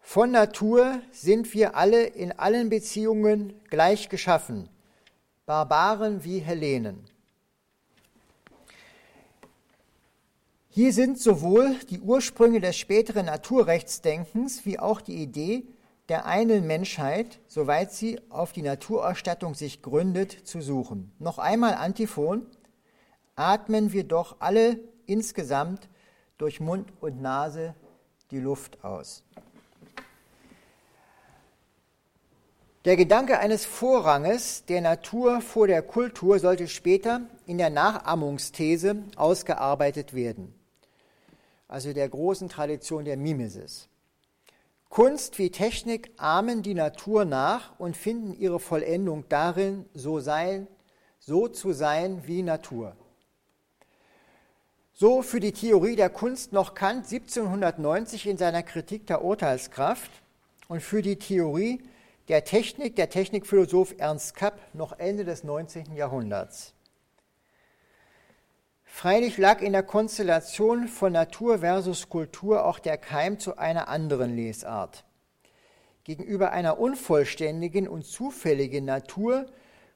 von 0.00 0.30
Natur 0.30 1.02
sind 1.12 1.52
wir 1.52 1.76
alle 1.76 2.02
in 2.02 2.32
allen 2.32 2.70
Beziehungen 2.70 3.60
gleich 3.68 4.08
geschaffen, 4.08 4.70
Barbaren 5.44 6.24
wie 6.24 6.38
Hellenen. 6.38 7.04
Hier 10.70 10.94
sind 10.94 11.18
sowohl 11.20 11.74
die 11.90 12.00
Ursprünge 12.00 12.62
des 12.62 12.78
späteren 12.78 13.26
Naturrechtsdenkens 13.26 14.64
wie 14.64 14.78
auch 14.78 15.02
die 15.02 15.16
Idee 15.16 15.66
der 16.08 16.24
einen 16.26 16.66
Menschheit, 16.66 17.40
soweit 17.48 17.92
sie 17.92 18.20
auf 18.30 18.52
die 18.52 18.62
Naturerstattung 18.62 19.54
sich 19.54 19.82
gründet, 19.82 20.32
zu 20.46 20.60
suchen. 20.60 21.12
Noch 21.18 21.38
einmal 21.38 21.74
Antiphon, 21.74 22.46
atmen 23.36 23.92
wir 23.92 24.04
doch 24.04 24.36
alle 24.40 24.80
insgesamt 25.06 25.88
durch 26.38 26.60
Mund 26.60 26.92
und 27.00 27.20
Nase 27.20 27.74
die 28.30 28.40
Luft 28.40 28.84
aus. 28.84 29.22
Der 32.84 32.96
Gedanke 32.96 33.38
eines 33.38 33.66
Vorranges 33.66 34.64
der 34.64 34.80
Natur 34.80 35.42
vor 35.42 35.66
der 35.66 35.82
Kultur 35.82 36.38
sollte 36.38 36.68
später 36.68 37.22
in 37.44 37.58
der 37.58 37.70
Nachahmungsthese 37.70 39.02
ausgearbeitet 39.16 40.14
werden, 40.14 40.54
also 41.66 41.92
der 41.92 42.08
großen 42.08 42.48
Tradition 42.48 43.04
der 43.04 43.18
Mimesis. 43.18 43.88
Kunst 44.88 45.38
wie 45.38 45.50
Technik 45.50 46.12
ahmen 46.16 46.62
die 46.62 46.74
Natur 46.74 47.24
nach 47.24 47.78
und 47.78 47.96
finden 47.96 48.32
ihre 48.32 48.58
Vollendung 48.58 49.24
darin, 49.28 49.84
so, 49.94 50.18
sein, 50.18 50.66
so 51.18 51.46
zu 51.46 51.72
sein 51.72 52.22
wie 52.26 52.42
Natur. 52.42 52.96
So 54.94 55.22
für 55.22 55.40
die 55.40 55.52
Theorie 55.52 55.94
der 55.94 56.10
Kunst 56.10 56.52
noch 56.52 56.74
Kant 56.74 57.04
1790 57.04 58.26
in 58.26 58.38
seiner 58.38 58.62
Kritik 58.62 59.06
der 59.06 59.22
Urteilskraft 59.22 60.10
und 60.68 60.82
für 60.82 61.02
die 61.02 61.18
Theorie 61.18 61.82
der 62.28 62.44
Technik 62.44 62.96
der 62.96 63.08
Technikphilosoph 63.08 63.94
Ernst 63.98 64.34
Kapp 64.34 64.60
noch 64.74 64.98
Ende 64.98 65.24
des 65.24 65.44
19. 65.44 65.94
Jahrhunderts. 65.94 66.74
Freilich 69.00 69.38
lag 69.38 69.62
in 69.62 69.74
der 69.74 69.84
Konstellation 69.84 70.88
von 70.88 71.12
Natur 71.12 71.60
versus 71.60 72.08
Kultur 72.08 72.66
auch 72.66 72.80
der 72.80 72.98
Keim 72.98 73.38
zu 73.38 73.56
einer 73.56 73.86
anderen 73.86 74.34
Lesart. 74.34 75.04
Gegenüber 76.02 76.50
einer 76.50 76.80
unvollständigen 76.80 77.86
und 77.86 78.06
zufälligen 78.06 78.84
Natur 78.84 79.46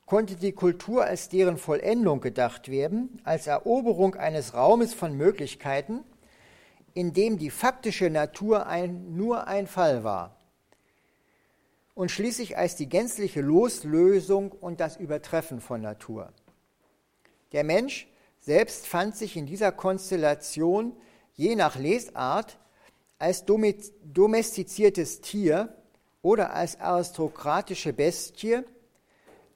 konnte 0.06 0.37
die 0.37 0.52
Kultur 0.52 1.02
als 1.02 1.28
deren 1.28 1.56
Vollendung 1.56 2.21
gedacht 2.21 2.71
werden, 2.71 3.21
als 3.25 3.49
Eroberung 3.49 4.14
eines 4.14 4.54
Raumes 4.54 4.94
von 4.94 5.16
Möglichkeiten, 5.16 6.04
in 6.94 7.12
dem 7.12 7.38
die 7.38 7.50
faktische 7.50 8.09
Natur 8.09 8.68
ein, 8.68 9.16
nur 9.16 9.49
ein 9.49 9.66
Fall 9.66 10.04
war 10.04 10.37
und 11.97 12.12
schließlich 12.12 12.56
als 12.56 12.76
die 12.76 12.88
gänzliche 12.88 13.40
Loslösung 13.40 14.52
und 14.52 14.78
das 14.78 14.97
Übertreffen 14.97 15.61
von 15.61 15.80
Natur. 15.80 16.32
Der 17.50 17.64
Mensch 17.64 18.06
selbst 18.42 18.87
fand 18.87 19.16
sich 19.16 19.37
in 19.37 19.46
dieser 19.46 19.72
Konstellation 19.72 20.92
je 21.34 21.54
nach 21.56 21.76
Lesart 21.76 22.58
als 23.18 23.44
domestiziertes 23.44 25.20
Tier 25.20 25.72
oder 26.22 26.52
als 26.52 26.78
aristokratische 26.80 27.92
Bestie, 27.92 28.62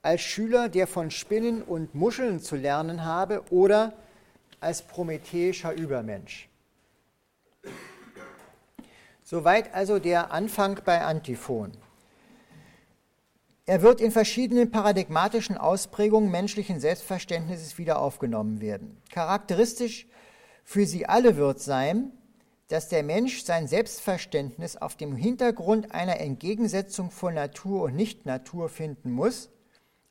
als 0.01 0.21
Schüler, 0.21 0.69
der 0.69 0.87
von 0.87 1.11
Spinnen 1.11 1.61
und 1.61 1.93
Muscheln 1.95 2.39
zu 2.39 2.55
lernen 2.55 3.03
habe 3.03 3.43
oder 3.49 3.93
als 4.61 4.81
prometheischer 4.81 5.73
Übermensch. 5.73 6.49
Soweit 9.23 9.73
also 9.73 9.99
der 9.99 10.31
Anfang 10.31 10.79
bei 10.85 11.01
Antiphon. 11.01 11.73
Er 13.69 13.81
wird 13.81 13.99
in 13.99 14.11
verschiedenen 14.11 14.71
paradigmatischen 14.71 15.57
Ausprägungen 15.57 16.31
menschlichen 16.31 16.79
Selbstverständnisses 16.79 17.77
wieder 17.77 17.99
aufgenommen 17.99 18.61
werden. 18.61 19.01
Charakteristisch 19.11 20.07
für 20.63 20.85
sie 20.85 21.05
alle 21.05 21.35
wird 21.35 21.59
sein, 21.59 22.13
dass 22.69 22.87
der 22.87 23.03
Mensch 23.03 23.43
sein 23.43 23.67
Selbstverständnis 23.67 24.77
auf 24.77 24.95
dem 24.95 25.17
Hintergrund 25.17 25.91
einer 25.91 26.21
Entgegensetzung 26.21 27.11
von 27.11 27.33
Natur 27.33 27.83
und 27.83 27.95
Nicht-Natur 27.97 28.69
finden 28.69 29.11
muss, 29.11 29.49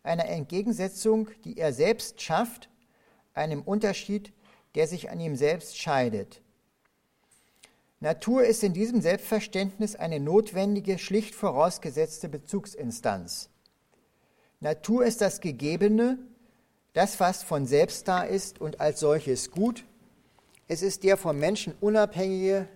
einer 0.03 0.27
Entgegensetzung, 0.27 1.31
die 1.45 1.57
er 1.57 1.73
selbst 1.73 2.21
schafft, 2.21 2.69
einem 3.33 3.63
Unterschied, 3.63 4.35
der 4.75 4.87
sich 4.87 5.09
an 5.09 5.19
ihm 5.19 5.35
selbst 5.35 5.79
scheidet. 5.79 6.43
Natur 8.01 8.45
ist 8.45 8.63
in 8.63 8.75
diesem 8.75 9.01
Selbstverständnis 9.01 9.97
eine 9.97 10.21
notwendige, 10.21 10.99
schlicht 10.99 11.35
vorausgesetzte 11.35 12.29
Bezugsinstanz. 12.29 13.49
Natur 14.61 15.07
ist 15.07 15.23
das 15.23 15.41
Gegebene, 15.41 16.19
das, 16.93 17.21
was 17.21 17.43
von 17.43 17.67
selbst 17.67 18.07
da 18.07 18.23
ist 18.23 18.61
und 18.61 18.81
als 18.81 19.01
solches 19.01 19.51
gut. 19.51 19.85
Es 20.69 20.83
ist 20.83 21.05
der 21.05 21.17
vom 21.17 21.39
Menschen 21.39 21.75
unabhängige, 21.81 22.69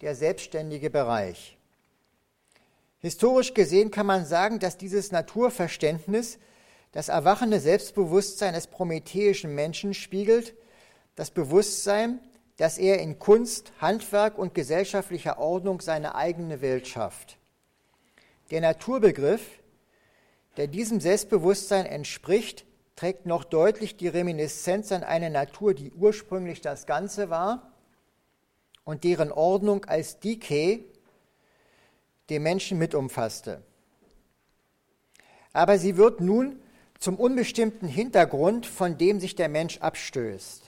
der 0.00 0.14
selbstständige 0.14 0.90
Bereich. 0.90 1.58
Historisch 3.00 3.54
gesehen 3.54 3.90
kann 3.90 4.06
man 4.06 4.26
sagen, 4.26 4.58
dass 4.58 4.76
dieses 4.76 5.12
Naturverständnis 5.12 6.38
das 6.92 7.08
erwachende 7.08 7.60
Selbstbewusstsein 7.60 8.54
des 8.54 8.66
prometheischen 8.66 9.54
Menschen 9.54 9.94
spiegelt, 9.94 10.54
das 11.14 11.30
Bewusstsein, 11.30 12.20
dass 12.58 12.76
er 12.76 12.98
in 12.98 13.18
Kunst, 13.18 13.72
Handwerk 13.80 14.36
und 14.36 14.52
gesellschaftlicher 14.52 15.38
Ordnung 15.38 15.80
seine 15.80 16.16
eigene 16.16 16.60
Welt 16.60 16.86
schafft. 16.86 17.38
Der 18.50 18.60
Naturbegriff, 18.60 19.60
der 20.56 20.66
diesem 20.66 21.00
Selbstbewusstsein 21.00 21.86
entspricht, 21.86 22.66
trägt 22.96 23.26
noch 23.26 23.44
deutlich 23.44 23.96
die 23.96 24.08
Reminiszenz 24.08 24.90
an 24.90 25.04
eine 25.04 25.30
Natur, 25.30 25.72
die 25.72 25.92
ursprünglich 25.92 26.60
das 26.60 26.84
Ganze 26.84 27.30
war 27.30 27.70
und 28.84 29.04
deren 29.04 29.30
Ordnung 29.30 29.84
als 29.84 30.18
Decay 30.18 30.84
den 32.28 32.42
Menschen 32.42 32.76
mit 32.76 32.92
umfasste. 32.96 33.62
Aber 35.52 35.78
sie 35.78 35.96
wird 35.96 36.20
nun 36.20 36.60
zum 36.98 37.14
unbestimmten 37.14 37.86
Hintergrund, 37.86 38.66
von 38.66 38.98
dem 38.98 39.20
sich 39.20 39.36
der 39.36 39.48
Mensch 39.48 39.78
abstößt. 39.78 40.67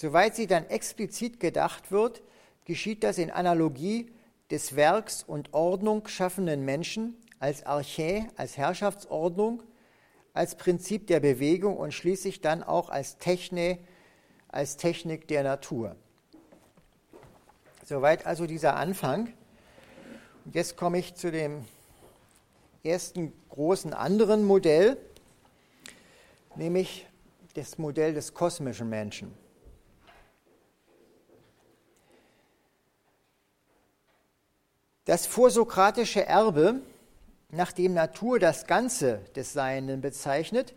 Soweit 0.00 0.36
sie 0.36 0.46
dann 0.46 0.64
explizit 0.66 1.40
gedacht 1.40 1.90
wird, 1.90 2.22
geschieht 2.64 3.02
das 3.02 3.18
in 3.18 3.32
Analogie 3.32 4.12
des 4.48 4.76
Werks 4.76 5.24
und 5.24 5.52
Ordnung 5.54 6.06
schaffenden 6.06 6.64
Menschen 6.64 7.16
als 7.40 7.66
Archä, 7.66 8.28
als 8.36 8.56
Herrschaftsordnung, 8.56 9.60
als 10.34 10.54
Prinzip 10.54 11.08
der 11.08 11.18
Bewegung 11.18 11.76
und 11.76 11.92
schließlich 11.92 12.40
dann 12.40 12.62
auch 12.62 12.90
als 12.90 13.18
Techne, 13.18 13.78
als 14.46 14.76
Technik 14.76 15.26
der 15.26 15.42
Natur. 15.42 15.96
Soweit 17.84 18.24
also 18.24 18.46
dieser 18.46 18.76
Anfang. 18.76 19.32
Und 20.44 20.54
jetzt 20.54 20.76
komme 20.76 21.00
ich 21.00 21.16
zu 21.16 21.32
dem 21.32 21.64
ersten 22.84 23.32
großen 23.48 23.92
anderen 23.92 24.44
Modell, 24.44 24.96
nämlich 26.54 27.08
das 27.54 27.78
Modell 27.78 28.14
des 28.14 28.32
kosmischen 28.32 28.88
Menschen. 28.88 29.47
Das 35.08 35.24
vorsokratische 35.24 36.26
Erbe, 36.26 36.82
nach 37.50 37.72
dem 37.72 37.94
Natur 37.94 38.38
das 38.38 38.66
Ganze 38.66 39.22
des 39.34 39.54
Seienden 39.54 40.02
bezeichnet, 40.02 40.74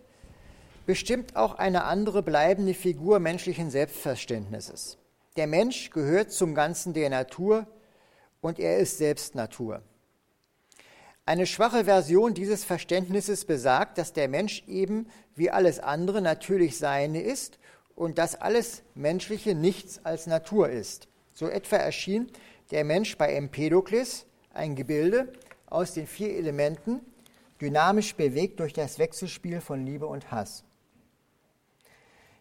bestimmt 0.85 1.35
auch 1.35 1.55
eine 1.55 1.83
andere 1.83 2.23
bleibende 2.23 2.73
Figur 2.73 3.19
menschlichen 3.19 3.69
Selbstverständnisses. 3.69 4.97
Der 5.35 5.47
Mensch 5.47 5.89
gehört 5.89 6.31
zum 6.31 6.55
Ganzen 6.55 6.93
der 6.93 7.09
Natur 7.09 7.67
und 8.39 8.57
er 8.57 8.77
ist 8.77 8.99
selbst 8.99 9.35
Natur. 9.35 9.81
Eine 11.25 11.45
schwache 11.45 11.83
Version 11.83 12.33
dieses 12.33 12.63
Verständnisses 12.63 13.43
besagt, 13.43 13.97
dass 13.97 14.13
der 14.13 14.29
Mensch 14.29 14.63
eben 14.65 15.09
wie 15.35 15.51
alles 15.51 15.79
andere 15.79 16.21
natürlich 16.21 16.77
Seine 16.77 17.21
ist 17.21 17.59
und 17.95 18.17
dass 18.17 18.35
alles 18.35 18.83
Menschliche 18.95 19.55
nichts 19.55 20.05
als 20.05 20.25
Natur 20.25 20.69
ist. 20.69 21.09
So 21.33 21.49
etwa 21.49 21.75
erschien 21.75 22.31
der 22.71 22.83
Mensch 22.83 23.17
bei 23.17 23.33
Empedokles 23.33 24.25
ein 24.53 24.75
Gebilde 24.75 25.31
aus 25.67 25.93
den 25.93 26.07
vier 26.07 26.35
Elementen, 26.35 27.01
dynamisch 27.61 28.15
bewegt 28.15 28.59
durch 28.59 28.73
das 28.73 28.97
Wechselspiel 28.97 29.61
von 29.61 29.85
Liebe 29.85 30.07
und 30.07 30.31
Hass. 30.31 30.63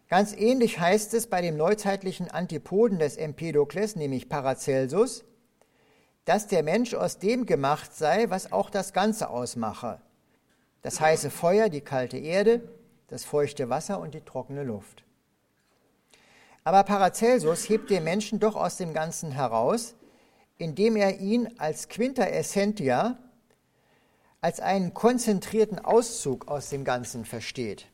Ganz 0.09 0.35
ähnlich 0.35 0.79
heißt 0.79 1.13
es 1.13 1.27
bei 1.27 1.41
dem 1.41 1.55
neuzeitlichen 1.55 2.29
Antipoden 2.29 2.99
des 2.99 3.15
Empedokles, 3.15 3.95
nämlich 3.95 4.27
Paracelsus, 4.27 5.23
dass 6.25 6.47
der 6.47 6.63
Mensch 6.63 6.93
aus 6.93 7.17
dem 7.17 7.45
gemacht 7.45 7.95
sei, 7.95 8.29
was 8.29 8.51
auch 8.51 8.69
das 8.69 8.93
Ganze 8.93 9.29
ausmache. 9.29 10.01
Das 10.81 10.99
heiße 10.99 11.29
Feuer, 11.29 11.69
die 11.69 11.81
kalte 11.81 12.17
Erde, 12.17 12.61
das 13.07 13.23
feuchte 13.23 13.69
Wasser 13.69 13.99
und 13.99 14.13
die 14.13 14.21
trockene 14.21 14.63
Luft. 14.63 15.03
Aber 16.63 16.83
Paracelsus 16.83 17.69
hebt 17.69 17.89
den 17.89 18.03
Menschen 18.03 18.39
doch 18.39 18.55
aus 18.55 18.77
dem 18.77 18.93
Ganzen 18.93 19.31
heraus, 19.31 19.95
indem 20.61 20.95
er 20.95 21.19
ihn 21.19 21.49
als 21.57 21.89
Quinta 21.89 22.23
Essentia, 22.23 23.17
als 24.41 24.59
einen 24.59 24.93
konzentrierten 24.93 25.79
Auszug 25.79 26.47
aus 26.47 26.69
dem 26.69 26.83
Ganzen 26.83 27.25
versteht. 27.25 27.87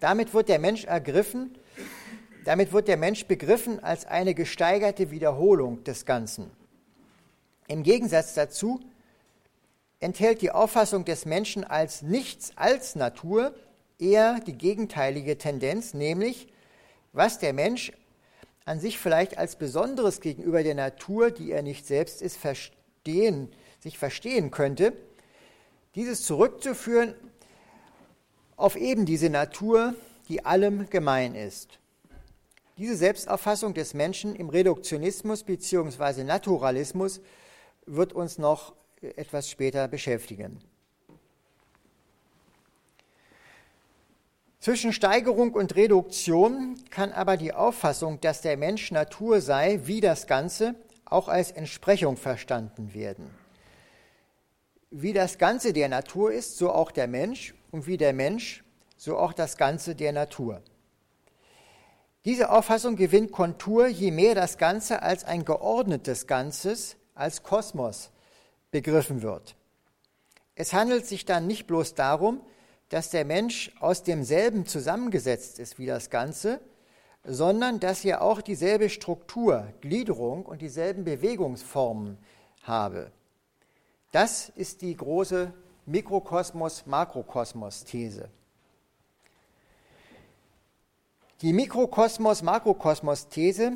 Damit 0.00 0.34
wird 0.34 0.50
der 0.50 0.58
Mensch 0.58 0.84
ergriffen, 0.84 1.56
damit 2.44 2.74
wird 2.74 2.88
der 2.88 2.98
Mensch 2.98 3.24
begriffen 3.24 3.82
als 3.82 4.04
eine 4.04 4.34
gesteigerte 4.34 5.10
Wiederholung 5.10 5.82
des 5.84 6.04
Ganzen. 6.04 6.50
Im 7.68 7.82
Gegensatz 7.82 8.34
dazu 8.34 8.80
enthält 9.98 10.42
die 10.42 10.50
Auffassung 10.50 11.06
des 11.06 11.24
Menschen 11.24 11.64
als 11.64 12.02
nichts 12.02 12.52
als 12.54 12.96
Natur 12.96 13.54
eher 13.98 14.40
die 14.40 14.58
gegenteilige 14.58 15.38
Tendenz, 15.38 15.94
nämlich 15.94 16.48
was 17.14 17.38
der 17.38 17.54
Mensch 17.54 17.92
an 18.66 18.78
sich 18.78 18.98
vielleicht 18.98 19.38
als 19.38 19.56
Besonderes 19.56 20.20
gegenüber 20.20 20.62
der 20.62 20.74
Natur, 20.74 21.30
die 21.30 21.50
er 21.50 21.62
nicht 21.62 21.86
selbst 21.86 22.20
ist, 22.20 22.36
verstehen, 22.36 23.50
sich 23.80 23.96
verstehen 23.96 24.50
könnte, 24.50 24.92
Dieses 25.96 26.24
zurückzuführen 26.24 27.14
auf 28.56 28.76
eben 28.76 29.06
diese 29.06 29.30
Natur, 29.30 29.94
die 30.28 30.44
allem 30.44 30.90
gemein 30.90 31.34
ist. 31.34 31.78
Diese 32.76 32.96
Selbstauffassung 32.96 33.72
des 33.72 33.94
Menschen 33.94 34.36
im 34.36 34.50
Reduktionismus 34.50 35.42
bzw. 35.42 36.22
Naturalismus 36.22 37.22
wird 37.86 38.12
uns 38.12 38.36
noch 38.36 38.74
etwas 39.00 39.48
später 39.48 39.88
beschäftigen. 39.88 40.60
Zwischen 44.66 44.92
Steigerung 44.92 45.52
und 45.52 45.76
Reduktion 45.76 46.74
kann 46.90 47.12
aber 47.12 47.36
die 47.36 47.52
Auffassung, 47.52 48.20
dass 48.20 48.40
der 48.40 48.56
Mensch 48.56 48.90
Natur 48.90 49.40
sei, 49.40 49.78
wie 49.84 50.00
das 50.00 50.26
Ganze, 50.26 50.74
auch 51.04 51.28
als 51.28 51.52
Entsprechung 51.52 52.16
verstanden 52.16 52.92
werden. 52.92 53.30
Wie 54.90 55.12
das 55.12 55.38
Ganze 55.38 55.72
der 55.72 55.88
Natur 55.88 56.32
ist, 56.32 56.58
so 56.58 56.72
auch 56.72 56.90
der 56.90 57.06
Mensch, 57.06 57.54
und 57.70 57.86
wie 57.86 57.96
der 57.96 58.12
Mensch, 58.12 58.64
so 58.96 59.16
auch 59.16 59.32
das 59.32 59.56
Ganze 59.56 59.94
der 59.94 60.10
Natur. 60.10 60.60
Diese 62.24 62.50
Auffassung 62.50 62.96
gewinnt 62.96 63.30
Kontur, 63.30 63.86
je 63.86 64.10
mehr 64.10 64.34
das 64.34 64.58
Ganze 64.58 65.00
als 65.00 65.22
ein 65.22 65.44
geordnetes 65.44 66.26
Ganzes, 66.26 66.96
als 67.14 67.44
Kosmos 67.44 68.10
begriffen 68.72 69.22
wird. 69.22 69.54
Es 70.56 70.72
handelt 70.72 71.06
sich 71.06 71.24
dann 71.24 71.46
nicht 71.46 71.68
bloß 71.68 71.94
darum, 71.94 72.40
dass 72.88 73.10
der 73.10 73.24
Mensch 73.24 73.72
aus 73.80 74.02
demselben 74.02 74.66
zusammengesetzt 74.66 75.58
ist 75.58 75.78
wie 75.78 75.86
das 75.86 76.10
Ganze, 76.10 76.60
sondern 77.24 77.80
dass 77.80 78.04
er 78.04 78.20
auch 78.22 78.40
dieselbe 78.40 78.88
Struktur, 78.88 79.66
Gliederung 79.80 80.46
und 80.46 80.62
dieselben 80.62 81.02
Bewegungsformen 81.04 82.18
habe. 82.62 83.10
Das 84.12 84.50
ist 84.50 84.82
die 84.82 84.96
große 84.96 85.52
Mikrokosmos-Makrokosmos-These. 85.86 88.28
Die 91.42 91.52
Mikrokosmos-Makrokosmos-These 91.52 93.72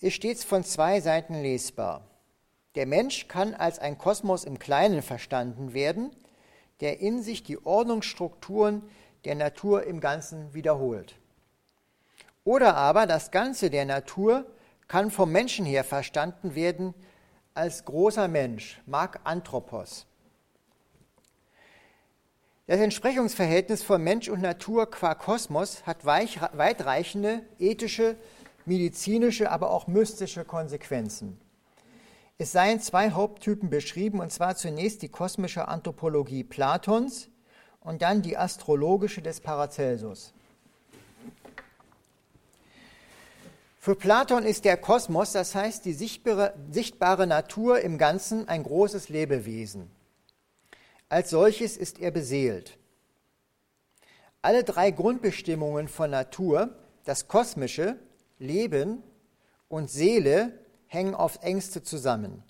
ist 0.00 0.14
stets 0.14 0.44
von 0.44 0.64
zwei 0.64 1.00
Seiten 1.00 1.42
lesbar. 1.42 2.02
Der 2.74 2.86
Mensch 2.86 3.28
kann 3.28 3.54
als 3.54 3.78
ein 3.78 3.98
Kosmos 3.98 4.44
im 4.44 4.58
Kleinen 4.58 5.02
verstanden 5.02 5.74
werden, 5.74 6.10
der 6.80 7.00
in 7.00 7.22
sich 7.22 7.42
die 7.42 7.64
Ordnungsstrukturen 7.64 8.82
der 9.24 9.34
Natur 9.34 9.84
im 9.84 10.00
Ganzen 10.00 10.54
wiederholt. 10.54 11.16
Oder 12.44 12.76
aber 12.76 13.06
das 13.06 13.30
Ganze 13.30 13.68
der 13.68 13.84
Natur 13.84 14.46
kann 14.86 15.10
vom 15.10 15.30
Menschen 15.30 15.66
her 15.66 15.84
verstanden 15.84 16.54
werden 16.54 16.94
als 17.54 17.84
großer 17.84 18.28
Mensch, 18.28 18.80
Mark 18.86 19.20
Anthropos. 19.24 20.06
Das 22.66 22.80
Entsprechungsverhältnis 22.80 23.82
von 23.82 24.02
Mensch 24.02 24.28
und 24.28 24.42
Natur 24.42 24.90
qua 24.90 25.14
Kosmos 25.14 25.86
hat 25.86 26.04
weitreichende 26.04 27.42
ethische, 27.58 28.16
medizinische, 28.66 29.50
aber 29.50 29.70
auch 29.70 29.86
mystische 29.86 30.44
Konsequenzen. 30.44 31.40
Es 32.40 32.52
seien 32.52 32.80
zwei 32.80 33.10
Haupttypen 33.10 33.68
beschrieben, 33.68 34.20
und 34.20 34.32
zwar 34.32 34.54
zunächst 34.54 35.02
die 35.02 35.08
kosmische 35.08 35.66
Anthropologie 35.66 36.44
Platons 36.44 37.28
und 37.80 38.00
dann 38.00 38.22
die 38.22 38.36
astrologische 38.36 39.20
des 39.20 39.40
Paracelsus. 39.40 40.32
Für 43.80 43.96
Platon 43.96 44.44
ist 44.44 44.64
der 44.64 44.76
Kosmos, 44.76 45.32
das 45.32 45.56
heißt 45.56 45.84
die 45.84 45.94
sichtbare, 45.94 46.54
sichtbare 46.70 47.26
Natur 47.26 47.80
im 47.80 47.98
Ganzen, 47.98 48.46
ein 48.46 48.62
großes 48.62 49.08
Lebewesen. 49.08 49.90
Als 51.08 51.30
solches 51.30 51.76
ist 51.76 51.98
er 51.98 52.12
beseelt. 52.12 52.78
Alle 54.42 54.62
drei 54.62 54.92
Grundbestimmungen 54.92 55.88
von 55.88 56.10
Natur, 56.10 56.70
das 57.04 57.26
Kosmische, 57.26 57.98
Leben 58.38 59.02
und 59.68 59.90
Seele, 59.90 60.52
hängen 60.88 61.14
auf 61.14 61.38
Ängste 61.42 61.82
zusammen. 61.82 62.42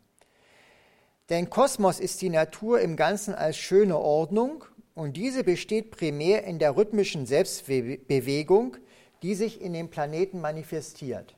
Denn 1.28 1.50
Kosmos 1.50 2.00
ist 2.00 2.22
die 2.22 2.30
Natur 2.30 2.80
im 2.80 2.96
Ganzen 2.96 3.34
als 3.34 3.58
schöne 3.58 3.98
Ordnung 3.98 4.64
und 4.94 5.16
diese 5.16 5.44
besteht 5.44 5.90
primär 5.90 6.44
in 6.44 6.58
der 6.58 6.76
rhythmischen 6.76 7.26
Selbstbewegung, 7.26 8.78
die 9.22 9.34
sich 9.34 9.60
in 9.60 9.72
dem 9.74 9.90
Planeten 9.90 10.40
manifestiert. 10.40 11.36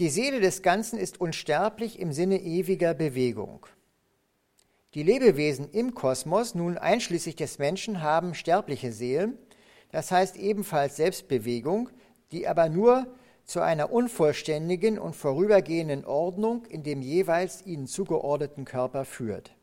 Die 0.00 0.10
Seele 0.10 0.40
des 0.40 0.62
Ganzen 0.62 0.98
ist 0.98 1.20
unsterblich 1.20 1.98
im 2.00 2.12
Sinne 2.12 2.40
ewiger 2.40 2.94
Bewegung. 2.94 3.66
Die 4.94 5.02
Lebewesen 5.02 5.70
im 5.70 5.94
Kosmos, 5.94 6.54
nun 6.54 6.78
einschließlich 6.78 7.36
des 7.36 7.58
Menschen, 7.58 8.02
haben 8.02 8.34
sterbliche 8.34 8.92
Seelen, 8.92 9.38
das 9.92 10.10
heißt 10.10 10.36
ebenfalls 10.36 10.96
Selbstbewegung, 10.96 11.90
die 12.32 12.46
aber 12.48 12.68
nur 12.68 13.06
zu 13.44 13.60
einer 13.60 13.92
unvollständigen 13.92 14.98
und 14.98 15.14
vorübergehenden 15.14 16.04
Ordnung 16.04 16.64
in 16.66 16.82
dem 16.82 17.02
jeweils 17.02 17.64
ihnen 17.66 17.86
zugeordneten 17.86 18.64
Körper 18.64 19.04
führt. 19.04 19.54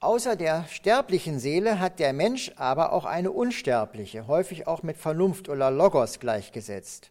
Außer 0.00 0.34
der 0.34 0.64
sterblichen 0.70 1.38
Seele 1.38 1.78
hat 1.78 1.98
der 1.98 2.14
Mensch 2.14 2.52
aber 2.56 2.92
auch 2.92 3.04
eine 3.04 3.30
unsterbliche, 3.30 4.26
häufig 4.26 4.66
auch 4.66 4.82
mit 4.82 4.96
Vernunft 4.96 5.50
oder 5.50 5.70
Logos 5.70 6.20
gleichgesetzt. 6.20 7.10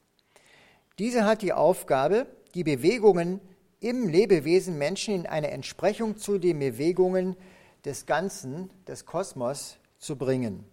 Diese 0.97 1.23
hat 1.23 1.43
die 1.43 1.53
Aufgabe, 1.53 2.25
die 2.55 2.63
Bewegungen 2.63 3.39
im 3.79 4.09
Lebewesen 4.09 4.77
Menschen 4.77 5.13
in 5.13 5.27
eine 5.27 5.51
Entsprechung 5.51 6.17
zu 6.17 6.39
den 6.39 6.59
Bewegungen 6.59 7.37
des 7.85 8.07
Ganzen, 8.07 8.69
des 8.87 9.05
Kosmos 9.05 9.77
zu 9.99 10.17
bringen. 10.17 10.65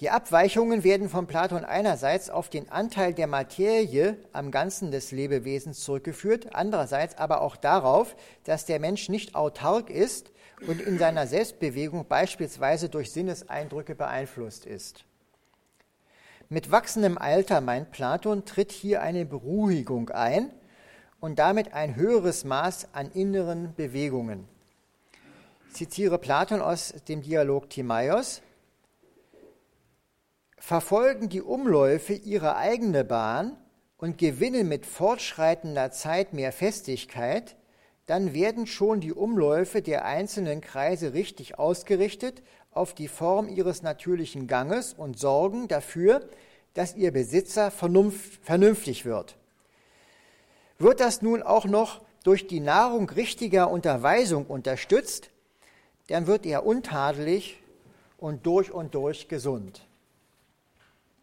Die 0.00 0.08
Abweichungen 0.08 0.82
werden 0.82 1.10
von 1.10 1.26
Platon 1.26 1.62
einerseits 1.62 2.30
auf 2.30 2.48
den 2.48 2.70
Anteil 2.70 3.12
der 3.12 3.26
Materie 3.26 4.16
am 4.32 4.50
Ganzen 4.50 4.90
des 4.90 5.12
Lebewesens 5.12 5.80
zurückgeführt, 5.80 6.54
andererseits 6.54 7.18
aber 7.18 7.42
auch 7.42 7.54
darauf, 7.54 8.16
dass 8.44 8.64
der 8.64 8.80
Mensch 8.80 9.10
nicht 9.10 9.34
autark 9.34 9.90
ist 9.90 10.32
und 10.66 10.80
in 10.80 10.98
seiner 10.98 11.26
Selbstbewegung 11.26 12.06
beispielsweise 12.08 12.88
durch 12.88 13.12
Sinneseindrücke 13.12 13.94
beeinflusst 13.94 14.64
ist. 14.64 15.04
Mit 16.48 16.70
wachsendem 16.70 17.18
Alter, 17.18 17.60
meint 17.60 17.90
Platon, 17.90 18.46
tritt 18.46 18.72
hier 18.72 19.02
eine 19.02 19.26
Beruhigung 19.26 20.08
ein 20.08 20.50
und 21.20 21.38
damit 21.38 21.74
ein 21.74 21.94
höheres 21.94 22.44
Maß 22.44 22.88
an 22.94 23.10
inneren 23.12 23.74
Bewegungen. 23.74 24.48
Ich 25.68 25.74
zitiere 25.74 26.18
Platon 26.18 26.62
aus 26.62 26.94
dem 27.06 27.20
Dialog 27.20 27.68
Timaios 27.68 28.40
verfolgen 30.60 31.30
die 31.30 31.40
Umläufe 31.42 32.12
ihre 32.12 32.54
eigene 32.54 33.02
Bahn 33.02 33.56
und 33.96 34.18
gewinnen 34.18 34.68
mit 34.68 34.86
fortschreitender 34.86 35.90
Zeit 35.90 36.32
mehr 36.34 36.52
Festigkeit, 36.52 37.56
dann 38.06 38.34
werden 38.34 38.66
schon 38.66 39.00
die 39.00 39.12
Umläufe 39.12 39.82
der 39.82 40.04
einzelnen 40.04 40.60
Kreise 40.60 41.14
richtig 41.14 41.58
ausgerichtet 41.58 42.42
auf 42.72 42.94
die 42.94 43.08
Form 43.08 43.48
ihres 43.48 43.82
natürlichen 43.82 44.46
Ganges 44.46 44.92
und 44.92 45.18
sorgen 45.18 45.66
dafür, 45.66 46.28
dass 46.74 46.94
ihr 46.94 47.10
Besitzer 47.10 47.70
vernünftig 47.70 49.04
wird. 49.04 49.36
Wird 50.78 51.00
das 51.00 51.22
nun 51.22 51.42
auch 51.42 51.64
noch 51.64 52.02
durch 52.22 52.46
die 52.46 52.60
Nahrung 52.60 53.08
richtiger 53.08 53.70
Unterweisung 53.70 54.46
unterstützt, 54.46 55.30
dann 56.08 56.26
wird 56.26 56.44
er 56.44 56.66
untadelig 56.66 57.62
und 58.18 58.44
durch 58.44 58.70
und 58.70 58.94
durch 58.94 59.28
gesund. 59.28 59.86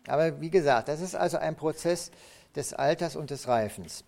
Aber 0.07 0.41
wie 0.41 0.49
gesagt, 0.49 0.87
das 0.87 1.01
ist 1.01 1.15
also 1.15 1.37
ein 1.37 1.55
Prozess 1.55 2.11
des 2.55 2.73
Alters 2.73 3.15
und 3.15 3.29
des 3.29 3.47
Reifens. 3.47 4.03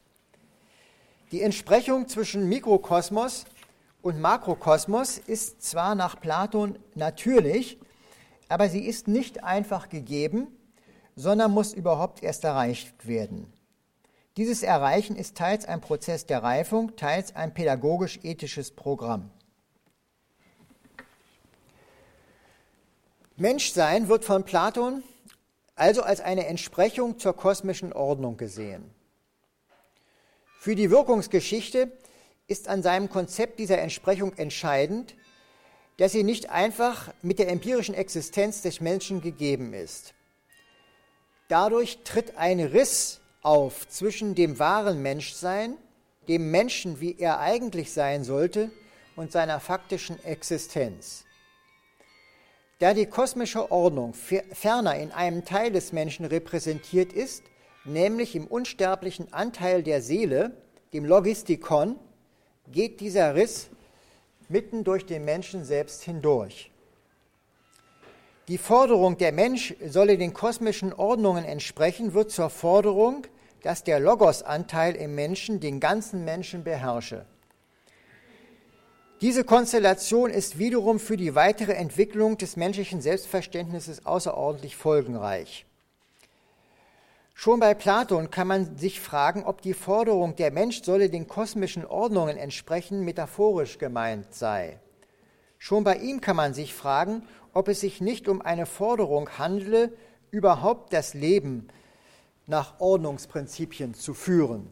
Die 1.31 1.41
Entsprechung 1.41 2.07
zwischen 2.07 2.49
Mikrokosmos 2.49 3.45
und 4.01 4.19
Makrokosmos 4.19 5.17
ist 5.17 5.61
zwar 5.61 5.93
nach 5.93 6.19
Platon 6.19 6.79
natürlich, 6.95 7.77
aber 8.47 8.69
sie 8.69 8.85
ist 8.85 9.07
nicht 9.07 9.43
einfach 9.43 9.89
gegeben, 9.89 10.47
sondern 11.15 11.51
muss 11.51 11.73
überhaupt 11.73 12.23
erst 12.23 12.43
erreicht 12.45 13.07
werden. 13.07 13.51
Dieses 14.37 14.63
Erreichen 14.63 15.15
ist 15.15 15.35
teils 15.35 15.65
ein 15.65 15.81
Prozess 15.81 16.25
der 16.25 16.41
Reifung, 16.41 16.95
teils 16.95 17.35
ein 17.35 17.53
pädagogisch-ethisches 17.53 18.71
Programm. 18.71 19.29
Menschsein 23.35 24.07
wird 24.07 24.25
von 24.25 24.43
Platon 24.43 25.03
also 25.79 26.03
als 26.03 26.19
eine 26.19 26.45
Entsprechung 26.47 27.19
zur 27.19 27.35
kosmischen 27.35 27.93
Ordnung 27.93 28.35
gesehen. 28.35 28.93
Für 30.59 30.75
die 30.75 30.91
Wirkungsgeschichte 30.91 31.91
ist 32.47 32.67
an 32.67 32.83
seinem 32.83 33.09
Konzept 33.09 33.59
dieser 33.59 33.77
Entsprechung 33.79 34.33
entscheidend, 34.33 35.15
dass 35.95 36.11
sie 36.11 36.23
nicht 36.23 36.49
einfach 36.49 37.13
mit 37.21 37.39
der 37.39 37.49
empirischen 37.49 37.95
Existenz 37.95 38.61
des 38.61 38.81
Menschen 38.81 39.21
gegeben 39.21 39.73
ist. 39.73 40.13
Dadurch 41.47 41.99
tritt 42.03 42.35
ein 42.35 42.59
Riss 42.59 43.21
auf 43.41 43.87
zwischen 43.87 44.35
dem 44.35 44.59
wahren 44.59 45.01
Menschsein, 45.01 45.77
dem 46.27 46.51
Menschen, 46.51 46.99
wie 46.99 47.17
er 47.17 47.39
eigentlich 47.39 47.93
sein 47.93 48.25
sollte, 48.25 48.69
und 49.15 49.31
seiner 49.31 49.59
faktischen 49.59 50.23
Existenz. 50.23 51.25
Da 52.79 52.93
die 52.93 53.07
kosmische 53.07 53.71
Ordnung 53.71 54.13
ferner 54.13 54.95
in 54.95 55.11
einem 55.11 55.43
Teil 55.43 55.71
des 55.71 55.91
Menschen 55.91 56.25
repräsentiert 56.25 57.11
ist, 57.11 57.43
nämlich 57.83 58.37
im 58.37 58.47
unsterblichen 58.47 59.33
Anteil 59.33 59.83
der 59.83 60.01
Seele, 60.01 60.53
dem 60.93 61.03
Logistikon, 61.03 61.97
geht 62.71 63.01
dieser 63.01 63.35
Riss 63.35 63.69
mitten 64.47 64.85
durch 64.85 65.05
den 65.05 65.25
Menschen 65.25 65.65
selbst 65.65 66.03
hindurch. 66.03 66.71
Die 68.47 68.57
Forderung, 68.57 69.17
der 69.17 69.33
Mensch 69.33 69.75
solle 69.85 70.17
den 70.17 70.33
kosmischen 70.33 70.93
Ordnungen 70.93 71.43
entsprechen, 71.43 72.13
wird 72.13 72.31
zur 72.31 72.49
Forderung, 72.49 73.27
dass 73.61 73.83
der 73.83 73.99
Logos-Anteil 73.99 74.95
im 74.95 75.15
Menschen 75.15 75.59
den 75.59 75.81
ganzen 75.81 76.23
Menschen 76.23 76.63
beherrsche. 76.63 77.25
Diese 79.21 79.43
Konstellation 79.43 80.29
ist 80.29 80.59
wiederum 80.59 80.97
für 80.97 81.17
die 81.17 81.35
weitere 81.35 81.73
Entwicklung 81.73 82.37
des 82.37 82.55
menschlichen 82.55 83.01
Selbstverständnisses 83.01 84.05
außerordentlich 84.05 84.77
folgenreich. 84.77 85.65
Schon 87.33 87.59
bei 87.59 87.73
Platon 87.73 88.31
kann 88.31 88.47
man 88.47 88.77
sich 88.77 89.01
fragen, 89.01 89.43
ob 89.43 89.61
die 89.61 89.73
Forderung, 89.73 90.37
der 90.37 90.51
Mensch 90.51 90.83
solle 90.83 91.09
den 91.09 91.27
kosmischen 91.27 91.85
Ordnungen 91.85 92.37
entsprechen, 92.37 93.03
metaphorisch 93.03 93.77
gemeint 93.77 94.33
sei. 94.33 94.79
Schon 95.57 95.83
bei 95.83 95.97
ihm 95.97 96.21
kann 96.21 96.37
man 96.37 96.53
sich 96.53 96.73
fragen, 96.73 97.23
ob 97.53 97.67
es 97.67 97.81
sich 97.81 97.99
nicht 97.99 98.29
um 98.29 98.41
eine 98.41 98.65
Forderung 98.65 99.37
handele, 99.37 99.91
überhaupt 100.31 100.93
das 100.93 101.13
Leben 101.13 101.67
nach 102.47 102.79
Ordnungsprinzipien 102.79 103.93
zu 103.93 104.13
führen. 104.13 104.69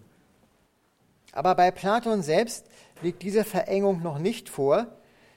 Aber 1.34 1.54
bei 1.56 1.70
Platon 1.72 2.24
selbst 2.24 2.66
liegt 3.02 3.22
diese 3.24 3.44
Verengung 3.44 4.02
noch 4.02 4.20
nicht 4.20 4.50
vor. 4.50 4.88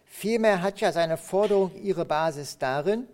Vielmehr 0.04 0.62
hat 0.62 0.80
ja 0.80 0.92
seine 0.92 1.16
Forderung 1.16 1.72
ihre 1.82 2.04
Basis 2.04 2.58
darin, 2.58 3.06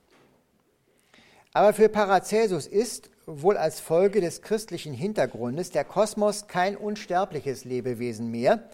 Aber 1.52 1.74
für 1.74 1.90
Paracelsus 1.90 2.66
ist, 2.66 3.10
wohl 3.31 3.57
als 3.57 3.81
Folge 3.81 4.21
des 4.21 4.43
christlichen 4.43 4.93
Hintergrundes, 4.93 5.71
der 5.71 5.85
Kosmos 5.85 6.49
kein 6.49 6.77
unsterbliches 6.77 7.64
Lebewesen 7.64 8.31
mehr, 8.31 8.69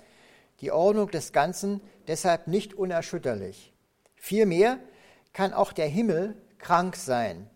die 0.60 0.72
Ordnung 0.72 1.10
des 1.10 1.32
Ganzen 1.32 1.80
deshalb 2.08 2.46
nicht 2.46 2.74
unerschütterlich. 2.74 3.72
Vielmehr 4.14 4.78
kann 5.32 5.52
auch 5.52 5.72
der 5.72 5.86
Himmel 5.86 6.34
krank 6.58 6.96
sein. 6.96 7.48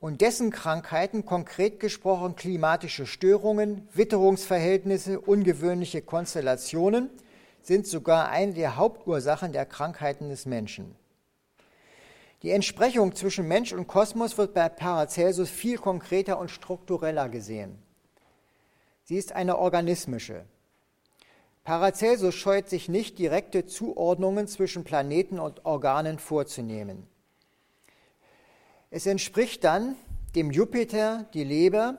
Und 0.00 0.20
dessen 0.20 0.50
Krankheiten, 0.50 1.24
konkret 1.24 1.80
gesprochen 1.80 2.36
klimatische 2.36 3.06
Störungen, 3.06 3.88
Witterungsverhältnisse, 3.94 5.18
ungewöhnliche 5.18 6.02
Konstellationen, 6.02 7.08
sind 7.62 7.86
sogar 7.86 8.28
eine 8.28 8.52
der 8.52 8.76
Hauptursachen 8.76 9.52
der 9.52 9.64
Krankheiten 9.64 10.28
des 10.28 10.44
Menschen. 10.44 10.94
Die 12.44 12.50
Entsprechung 12.50 13.14
zwischen 13.14 13.48
Mensch 13.48 13.72
und 13.72 13.86
Kosmos 13.86 14.36
wird 14.36 14.52
bei 14.52 14.68
Paracelsus 14.68 15.48
viel 15.48 15.78
konkreter 15.78 16.38
und 16.38 16.50
struktureller 16.50 17.30
gesehen. 17.30 17.78
Sie 19.04 19.16
ist 19.16 19.32
eine 19.32 19.56
organismische. 19.56 20.44
Paracelsus 21.64 22.34
scheut 22.34 22.68
sich 22.68 22.90
nicht, 22.90 23.18
direkte 23.18 23.64
Zuordnungen 23.64 24.46
zwischen 24.46 24.84
Planeten 24.84 25.38
und 25.38 25.64
Organen 25.64 26.18
vorzunehmen. 26.18 27.06
Es 28.90 29.06
entspricht 29.06 29.64
dann 29.64 29.96
dem 30.34 30.50
Jupiter 30.50 31.24
die 31.32 31.44
Leber, 31.44 31.96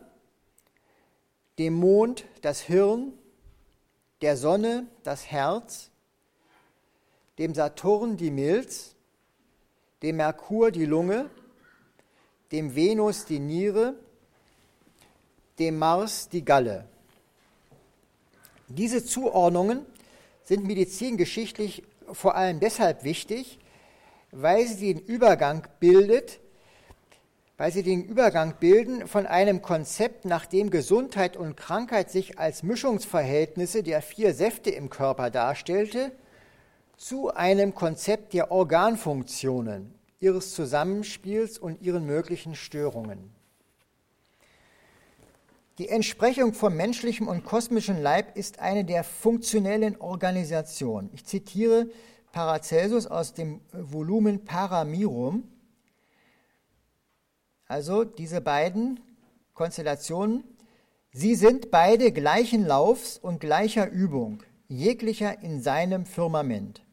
dem 1.58 1.74
Mond 1.74 2.26
das 2.44 2.62
Hirn, 2.62 3.14
der 4.22 4.38
Sonne 4.38 4.86
das 5.02 5.26
Herz, 5.26 5.90
dem 7.40 7.56
Saturn 7.56 8.16
die 8.16 8.30
Milz, 8.30 8.95
dem 10.02 10.18
Merkur 10.18 10.72
die 10.72 10.86
Lunge, 10.86 11.30
dem 12.52 12.76
Venus 12.76 13.26
die 13.26 13.40
Niere, 13.40 13.96
dem 15.60 15.78
Mars 15.78 16.30
die 16.30 16.44
Galle. 16.44 16.86
Diese 18.68 19.06
Zuordnungen 19.06 19.86
sind 20.44 20.66
medizingeschichtlich 20.66 21.84
vor 22.12 22.36
allem 22.36 22.60
deshalb 22.60 23.04
wichtig, 23.04 23.60
weil 24.32 24.68
sie 24.68 24.94
den 24.94 25.04
Übergang 25.04 25.68
bildet, 25.80 26.40
weil 27.58 27.72
sie 27.72 27.84
den 27.84 28.04
Übergang 28.04 28.56
bilden 28.60 29.08
von 29.08 29.26
einem 29.26 29.62
Konzept, 29.62 30.26
nach 30.26 30.46
dem 30.46 30.70
Gesundheit 30.70 31.38
und 31.38 31.56
Krankheit 31.56 32.12
sich 32.12 32.38
als 32.38 32.64
Mischungsverhältnisse 32.64 33.82
der 33.82 34.02
vier 34.02 34.34
Säfte 34.34 34.72
im 34.72 34.90
Körper 34.90 35.30
darstellte, 35.30 36.12
zu 36.98 37.34
einem 37.34 37.76
Konzept 37.76 38.34
der 38.34 38.52
Organfunktionen, 38.52 39.94
ihres 40.20 40.54
Zusammenspiels 40.54 41.58
und 41.58 41.82
ihren 41.82 42.06
möglichen 42.06 42.56
Störungen. 42.56 43.36
Die 45.78 45.90
Entsprechung 45.90 46.54
von 46.54 46.74
menschlichem 46.74 47.28
und 47.28 47.44
kosmischem 47.44 48.02
Leib 48.02 48.38
ist 48.38 48.60
eine 48.60 48.86
der 48.86 49.04
funktionellen 49.04 50.00
Organisationen. 50.00 51.10
Ich 51.14 51.26
zitiere 51.26 51.90
Paracelsus 52.32 53.08
aus 53.08 53.34
dem 53.34 53.60
Volumen 53.74 54.46
Paramirum. 54.46 55.44
Also 57.68 58.06
diese 58.06 58.40
beiden 58.40 59.02
Konstellationen, 59.54 60.46
sie 61.12 61.36
sind 61.36 61.72
beide 61.72 62.14
gleichen 62.14 62.66
Laufs 62.66 63.18
und 63.18 63.42
gleicher 63.42 63.90
Übung, 63.90 64.44
jeglicher 64.70 65.42
in 65.44 65.62
seinem 65.62 66.06
Firmament. 66.06 66.85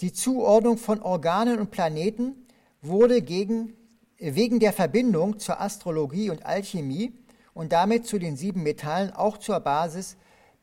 Die 0.00 0.12
Zuordnung 0.14 0.78
von 0.78 1.02
Organen 1.02 1.58
und 1.58 1.70
Planeten 1.70 2.46
wurde 2.80 3.20
gegen, 3.20 3.76
wegen 4.18 4.58
der 4.58 4.72
Verbindung 4.72 5.38
zur 5.38 5.60
Astrologie 5.60 6.30
und 6.30 6.46
Alchemie 6.46 7.12
und 7.52 7.72
damit 7.72 8.06
zu 8.06 8.18
den 8.18 8.36
sieben 8.36 8.62
Metallen 8.62 9.12
auch 9.12 9.36
zur 9.36 9.60
Basis 9.60 10.16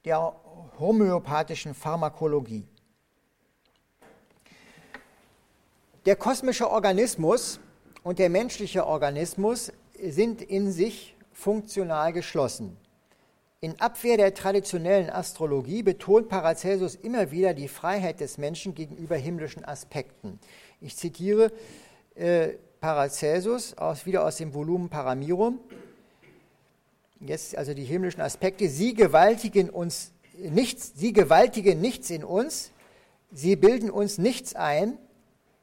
der 0.05 0.33
homöopathischen 0.79 1.75
Pharmakologie. 1.75 2.65
Der 6.07 6.15
kosmische 6.15 6.71
Organismus 6.71 7.59
und 8.01 8.17
der 8.17 8.29
menschliche 8.29 8.87
Organismus 8.87 9.71
sind 10.01 10.41
in 10.41 10.71
sich 10.71 11.15
funktional 11.31 12.11
geschlossen. 12.11 12.77
In 13.59 13.79
Abwehr 13.79 14.17
der 14.17 14.35
traditionellen 14.35 15.09
Astrologie 15.09 15.81
betont 15.81 16.29
Paracelsus 16.29 16.93
immer 16.93 17.31
wieder 17.31 17.55
die 17.55 17.67
Freiheit 17.67 18.19
des 18.19 18.37
Menschen 18.37 18.75
gegenüber 18.75 19.15
himmlischen 19.15 19.65
Aspekten. 19.65 20.39
Ich 20.79 20.95
zitiere 20.95 21.51
äh, 22.13 22.49
Paracelsus 22.81 23.75
aus, 23.75 24.05
wieder 24.05 24.23
aus 24.25 24.35
dem 24.35 24.53
Volumen 24.53 24.89
Paramirum. 24.89 25.59
jetzt 27.19 27.57
also 27.57 27.73
die 27.73 27.83
himmlischen 27.83 28.21
Aspekte, 28.21 28.69
sie 28.69 28.93
gewaltigen 28.93 29.71
uns 29.71 30.11
nichts, 30.37 30.91
sie 30.95 31.11
gewaltigen 31.11 31.81
nichts 31.81 32.11
in 32.11 32.23
uns, 32.23 32.69
sie 33.31 33.55
bilden 33.55 33.89
uns 33.89 34.19
nichts 34.19 34.53
ein, 34.53 34.99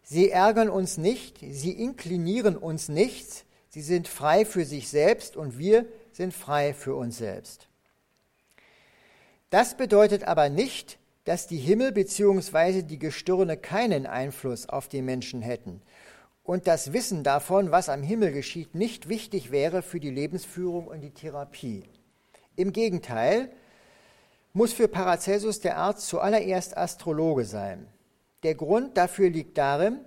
sie 0.02 0.30
ärgern 0.30 0.68
uns 0.68 0.98
nicht, 0.98 1.38
sie 1.48 1.70
inklinieren 1.70 2.56
uns 2.56 2.88
nichts, 2.88 3.44
sie 3.68 3.82
sind 3.82 4.08
frei 4.08 4.44
für 4.44 4.64
sich 4.64 4.88
selbst 4.88 5.36
und 5.36 5.58
wir 5.58 5.86
sind 6.10 6.34
frei 6.34 6.74
für 6.74 6.96
uns 6.96 7.18
selbst. 7.18 7.68
Das 9.54 9.76
bedeutet 9.76 10.24
aber 10.24 10.48
nicht, 10.48 10.98
dass 11.22 11.46
die 11.46 11.58
Himmel 11.58 11.92
bzw. 11.92 12.82
die 12.82 12.98
Gestirne 12.98 13.56
keinen 13.56 14.04
Einfluss 14.04 14.68
auf 14.68 14.88
die 14.88 15.00
Menschen 15.00 15.42
hätten 15.42 15.80
und 16.42 16.66
das 16.66 16.92
Wissen 16.92 17.22
davon, 17.22 17.70
was 17.70 17.88
am 17.88 18.02
Himmel 18.02 18.32
geschieht, 18.32 18.74
nicht 18.74 19.08
wichtig 19.08 19.52
wäre 19.52 19.82
für 19.82 20.00
die 20.00 20.10
Lebensführung 20.10 20.88
und 20.88 21.02
die 21.02 21.12
Therapie. 21.12 21.84
Im 22.56 22.72
Gegenteil, 22.72 23.48
muss 24.54 24.72
für 24.72 24.88
Paracelsus 24.88 25.60
der 25.60 25.76
Arzt 25.76 26.08
zuallererst 26.08 26.76
Astrologe 26.76 27.44
sein. 27.44 27.86
Der 28.42 28.56
Grund 28.56 28.96
dafür 28.96 29.30
liegt 29.30 29.56
darin, 29.56 30.00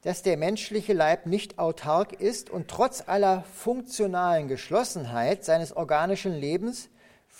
dass 0.00 0.22
der 0.22 0.38
menschliche 0.38 0.94
Leib 0.94 1.26
nicht 1.26 1.58
autark 1.58 2.14
ist 2.14 2.48
und 2.48 2.68
trotz 2.68 3.04
aller 3.06 3.42
funktionalen 3.42 4.48
Geschlossenheit 4.48 5.44
seines 5.44 5.76
organischen 5.76 6.32
Lebens 6.32 6.88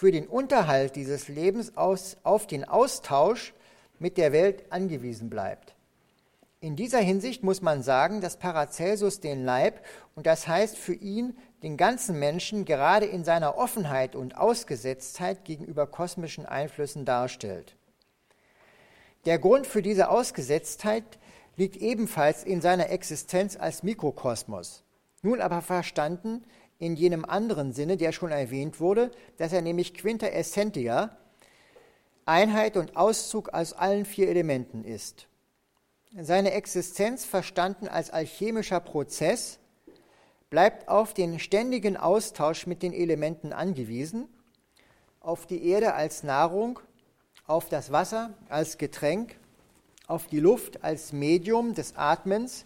für 0.01 0.13
den 0.13 0.29
Unterhalt 0.29 0.97
dieses 0.97 1.29
Lebens 1.29 1.77
aus, 1.77 2.17
auf 2.23 2.47
den 2.47 2.65
Austausch 2.65 3.53
mit 3.99 4.17
der 4.17 4.33
Welt 4.33 4.73
angewiesen 4.73 5.29
bleibt. 5.29 5.75
In 6.59 6.75
dieser 6.75 7.01
Hinsicht 7.01 7.43
muss 7.43 7.61
man 7.61 7.83
sagen, 7.83 8.23
dass 8.23 8.39
Paracelsus 8.39 9.21
den 9.21 9.45
Leib, 9.45 9.85
und 10.15 10.27
das 10.27 10.49
heißt 10.49 10.79
für 10.79 10.95
ihn 10.95 11.37
den 11.63 11.77
ganzen 11.77 12.19
Menschen, 12.19 12.65
gerade 12.65 13.05
in 13.05 13.25
seiner 13.25 13.59
Offenheit 13.59 14.17
und 14.17 14.39
Ausgesetztheit 14.39 15.45
gegenüber 15.45 15.87
kosmischen 15.87 16.47
Einflüssen 16.47 17.05
darstellt. 17.05 17.77
Der 19.27 19.39
Grund 19.39 19.67
für 19.67 19.83
diese 19.83 20.09
Ausgesetztheit 20.09 21.19
liegt 21.59 21.77
ebenfalls 21.77 22.43
in 22.43 22.63
seiner 22.63 22.89
Existenz 22.89 23.55
als 23.55 23.83
Mikrokosmos. 23.83 24.83
Nun 25.21 25.43
aber 25.43 25.61
verstanden 25.61 26.43
in 26.81 26.97
jenem 26.97 27.25
anderen 27.25 27.73
Sinne, 27.73 27.97
der 27.97 28.11
schon 28.11 28.33
erwähnt 28.33 28.81
wurde, 28.81 29.12
dass 29.37 29.53
er 29.53 29.61
nämlich 29.61 29.95
Quinta 29.95 30.27
Essentia, 30.27 31.16
Einheit 32.25 32.77
und 32.77 32.97
Auszug 32.97 33.51
aus 33.51 33.75
allen 33.75 34.05
vier 34.05 34.29
Elementen 34.29 34.85
ist. 34.85 35.29
Seine 36.19 36.53
Existenz 36.53 37.25
verstanden 37.25 37.87
als 37.87 38.11
alchemischer 38.11 38.81
Prozess, 38.81 39.59
bleibt 40.49 40.88
auf 40.88 41.14
den 41.14 41.38
ständigen 41.38 41.97
Austausch 41.97 42.66
mit 42.66 42.83
den 42.83 42.93
Elementen 42.93 43.53
angewiesen, 43.53 44.29
auf 45.21 45.47
die 45.47 45.64
Erde 45.69 45.95
als 45.95 46.23
Nahrung, 46.23 46.81
auf 47.47 47.69
das 47.69 47.93
Wasser 47.93 48.33
als 48.49 48.79
Getränk, 48.79 49.37
auf 50.07 50.27
die 50.27 50.40
Luft 50.40 50.83
als 50.83 51.12
Medium 51.12 51.75
des 51.75 51.97
Atmens 51.97 52.64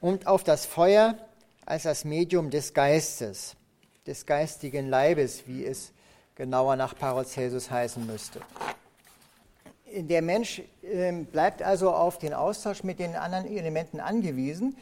und 0.00 0.26
auf 0.26 0.44
das 0.44 0.66
Feuer 0.66 1.16
als 1.66 1.84
das 1.84 2.04
Medium 2.04 2.50
des 2.50 2.74
Geistes, 2.74 3.56
des 4.06 4.26
geistigen 4.26 4.88
Leibes, 4.88 5.46
wie 5.46 5.64
es 5.64 5.92
genauer 6.34 6.76
nach 6.76 6.96
Paracelsus 6.96 7.70
heißen 7.70 8.04
müsste 8.06 8.40
der 10.02 10.22
Mensch 10.22 10.62
ähm, 10.82 11.26
bleibt 11.26 11.62
also 11.62 11.92
auf 11.92 12.18
den 12.18 12.34
Austausch 12.34 12.82
mit 12.82 12.98
den 12.98 13.14
anderen 13.14 13.46
Elementen 13.46 14.00
angewiesen. 14.00 14.76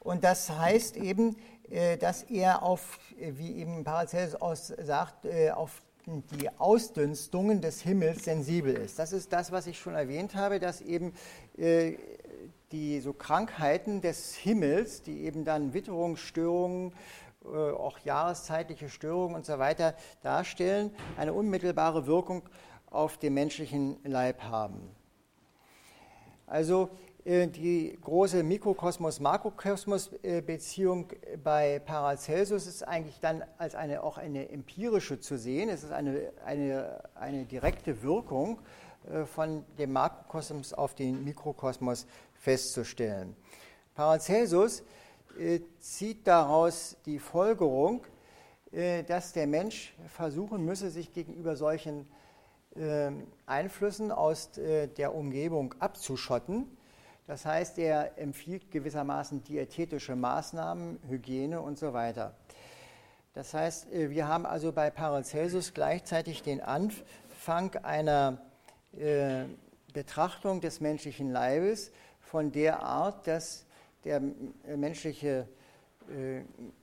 Und 0.00 0.24
das 0.24 0.50
heißt 0.50 0.96
eben, 0.96 1.36
äh, 1.70 1.96
dass 1.96 2.22
er 2.24 2.62
auf, 2.62 2.98
wie 3.18 3.56
eben 3.56 3.84
Paracelsus 3.84 4.68
sagt, 4.82 5.24
äh, 5.24 5.50
auf 5.50 5.82
die 6.06 6.48
Ausdünstungen 6.58 7.60
des 7.60 7.82
Himmels 7.82 8.24
sensibel 8.24 8.74
ist. 8.74 8.98
Das 8.98 9.12
ist 9.12 9.32
das, 9.32 9.52
was 9.52 9.66
ich 9.66 9.78
schon 9.78 9.94
erwähnt 9.94 10.34
habe, 10.34 10.58
dass 10.58 10.80
eben 10.80 11.12
äh, 11.58 11.96
die 12.72 13.00
so 13.00 13.12
Krankheiten 13.12 14.00
des 14.00 14.34
Himmels, 14.34 15.02
die 15.02 15.24
eben 15.24 15.44
dann 15.44 15.74
Witterungsstörungen, 15.74 16.92
auch 17.44 17.98
jahreszeitliche 18.00 18.90
Störungen 18.90 19.36
und 19.36 19.46
so 19.46 19.58
weiter 19.58 19.94
darstellen, 20.22 20.90
eine 21.16 21.32
unmittelbare 21.32 22.06
Wirkung 22.06 22.42
auf 22.90 23.16
dem 23.18 23.34
menschlichen 23.34 23.98
Leib 24.04 24.42
haben. 24.42 24.80
Also 26.46 26.90
äh, 27.24 27.48
die 27.48 27.98
große 28.00 28.42
Mikrokosmos-Makrokosmos-Beziehung 28.42 31.12
bei 31.42 31.80
Paracelsus 31.80 32.66
ist 32.66 32.88
eigentlich 32.88 33.20
dann 33.20 33.44
als 33.58 33.74
eine, 33.74 34.02
auch 34.02 34.16
eine 34.18 34.50
empirische 34.50 35.20
zu 35.20 35.36
sehen. 35.36 35.68
Es 35.68 35.84
ist 35.84 35.92
eine, 35.92 36.32
eine, 36.44 37.02
eine 37.14 37.44
direkte 37.44 38.02
Wirkung 38.02 38.60
äh, 39.10 39.26
von 39.26 39.64
dem 39.78 39.92
Makrokosmos 39.92 40.72
auf 40.72 40.94
den 40.94 41.22
Mikrokosmos 41.24 42.06
festzustellen. 42.38 43.36
Paracelsus 43.94 44.82
äh, 45.38 45.60
zieht 45.80 46.26
daraus 46.26 46.96
die 47.06 47.18
Folgerung, 47.18 48.04
dass 48.70 49.32
der 49.32 49.46
Mensch 49.46 49.94
versuchen 50.08 50.62
müsse, 50.62 50.90
sich 50.90 51.14
gegenüber 51.14 51.56
solchen 51.56 52.06
ähm, 52.78 53.26
Einflüssen 53.46 54.12
aus 54.12 54.56
äh, 54.56 54.86
der 54.86 55.14
Umgebung 55.14 55.74
abzuschotten. 55.80 56.66
Das 57.26 57.44
heißt, 57.44 57.78
er 57.78 58.18
empfiehlt 58.18 58.70
gewissermaßen 58.70 59.42
diätetische 59.42 60.14
Maßnahmen, 60.14 61.00
Hygiene 61.08 61.60
und 61.60 61.76
so 61.76 61.92
weiter. 61.92 62.36
Das 63.34 63.52
heißt, 63.52 63.92
äh, 63.92 64.10
wir 64.10 64.28
haben 64.28 64.46
also 64.46 64.70
bei 64.70 64.90
Paracelsus 64.90 65.74
gleichzeitig 65.74 66.42
den 66.42 66.60
Anfang 66.60 67.74
einer 67.82 68.38
äh, 68.96 69.44
Betrachtung 69.92 70.60
des 70.60 70.80
menschlichen 70.80 71.32
Leibes 71.32 71.90
von 72.30 72.52
der 72.52 72.82
Art, 72.82 73.26
dass 73.26 73.66
der 74.04 74.22
menschliche, 74.76 75.48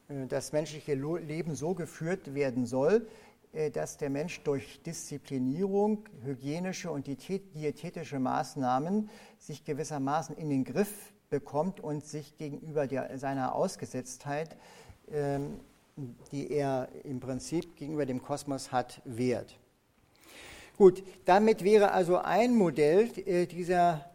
das 0.07 0.51
menschliche 0.51 0.93
Leben 0.93 1.55
so 1.55 1.73
geführt 1.73 2.33
werden 2.35 2.65
soll, 2.65 3.07
äh, 3.55 3.71
dass 3.71 3.97
der 3.97 4.09
Mensch 4.09 4.41
durch 4.43 4.81
Disziplinierung, 4.83 6.09
hygienische 6.23 6.91
und 6.91 7.07
diätetische 7.07 8.19
Maßnahmen 8.19 9.09
sich 9.39 9.63
gewissermaßen 9.63 10.35
in 10.35 10.49
den 10.49 10.63
Griff 10.65 11.13
bekommt 11.29 11.79
und 11.79 12.05
sich 12.05 12.37
gegenüber 12.37 12.85
der, 12.85 13.17
seiner 13.17 13.55
Ausgesetztheit, 13.55 14.57
ähm, 15.09 15.59
die 16.31 16.51
er 16.51 16.89
im 17.03 17.21
Prinzip 17.21 17.77
gegenüber 17.77 18.05
dem 18.05 18.21
Kosmos 18.21 18.73
hat, 18.73 19.01
wehrt. 19.05 19.57
Gut, 20.77 21.03
damit 21.23 21.63
wäre 21.63 21.91
also 21.91 22.17
ein 22.17 22.55
Modell 22.55 23.09
äh, 23.25 23.45
dieser 23.45 24.05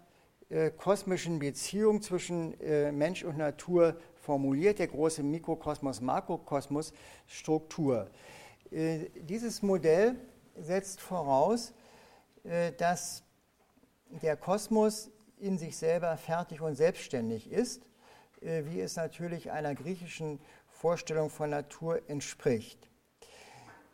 äh, 0.51 0.71
kosmischen 0.71 1.39
Beziehung 1.39 2.03
zwischen 2.03 2.55
Mensch 2.93 3.25
und 3.25 3.39
Natur 3.39 3.97
formuliert, 4.21 4.79
der 4.79 4.89
große 4.89 5.23
Mikrokosmos-Makrokosmos-Struktur. 5.23 8.11
Äh, 8.71 9.07
dieses 9.15 9.63
Modell 9.63 10.17
setzt 10.57 11.01
voraus, 11.01 11.73
äh, 12.45 12.73
dass 12.73 13.23
der 14.23 14.37
Kosmos 14.37 15.11
in 15.39 15.57
sich 15.59 15.77
selber 15.77 16.17
fertig 16.17 16.61
und 16.61 16.77
selbstständig 16.77 17.51
ist, 17.51 17.83
äh, 18.41 18.63
wie 18.67 18.81
es 18.81 18.95
natürlich 18.97 19.51
einer 19.51 19.75
griechischen 19.75 20.39
Vorstellung 20.69 21.31
von 21.31 21.51
Natur 21.51 22.01
entspricht. 22.09 22.89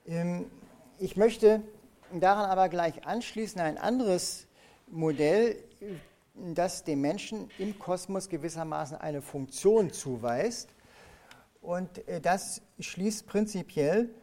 Ähm, 0.07 0.51
ich 0.99 1.16
möchte 1.16 1.62
daran 2.12 2.51
aber 2.51 2.69
gleich 2.69 3.07
anschließen 3.07 3.61
ein 3.61 3.79
anderes 3.79 4.47
Modell, 4.87 5.57
das 6.55 6.85
dem 6.85 7.01
Menschen 7.01 7.51
im 7.59 7.79
Kosmos 7.79 8.29
gewissermaßen 8.29 8.96
eine 8.99 9.22
Funktion 9.22 9.92
zuweist. 9.92 10.75
Und 11.61 12.03
das 12.22 12.62
schließt 12.79 13.27
prinzipiell 13.27 14.14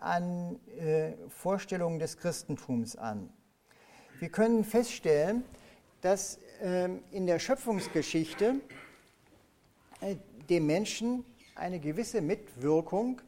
an 0.00 0.58
äh, 0.78 1.12
Vorstellungen 1.28 1.98
des 1.98 2.16
Christentums 2.16 2.96
an. 2.96 3.30
Wir 4.18 4.28
können 4.28 4.64
feststellen, 4.64 5.44
dass 6.00 6.38
ähm, 6.60 7.02
in 7.10 7.26
der 7.26 7.38
Schöpfungsgeschichte 7.38 8.56
äh, 10.00 10.16
dem 10.48 10.66
Menschen 10.66 11.24
eine 11.54 11.80
gewisse 11.80 12.20
Mitwirkung 12.20 13.20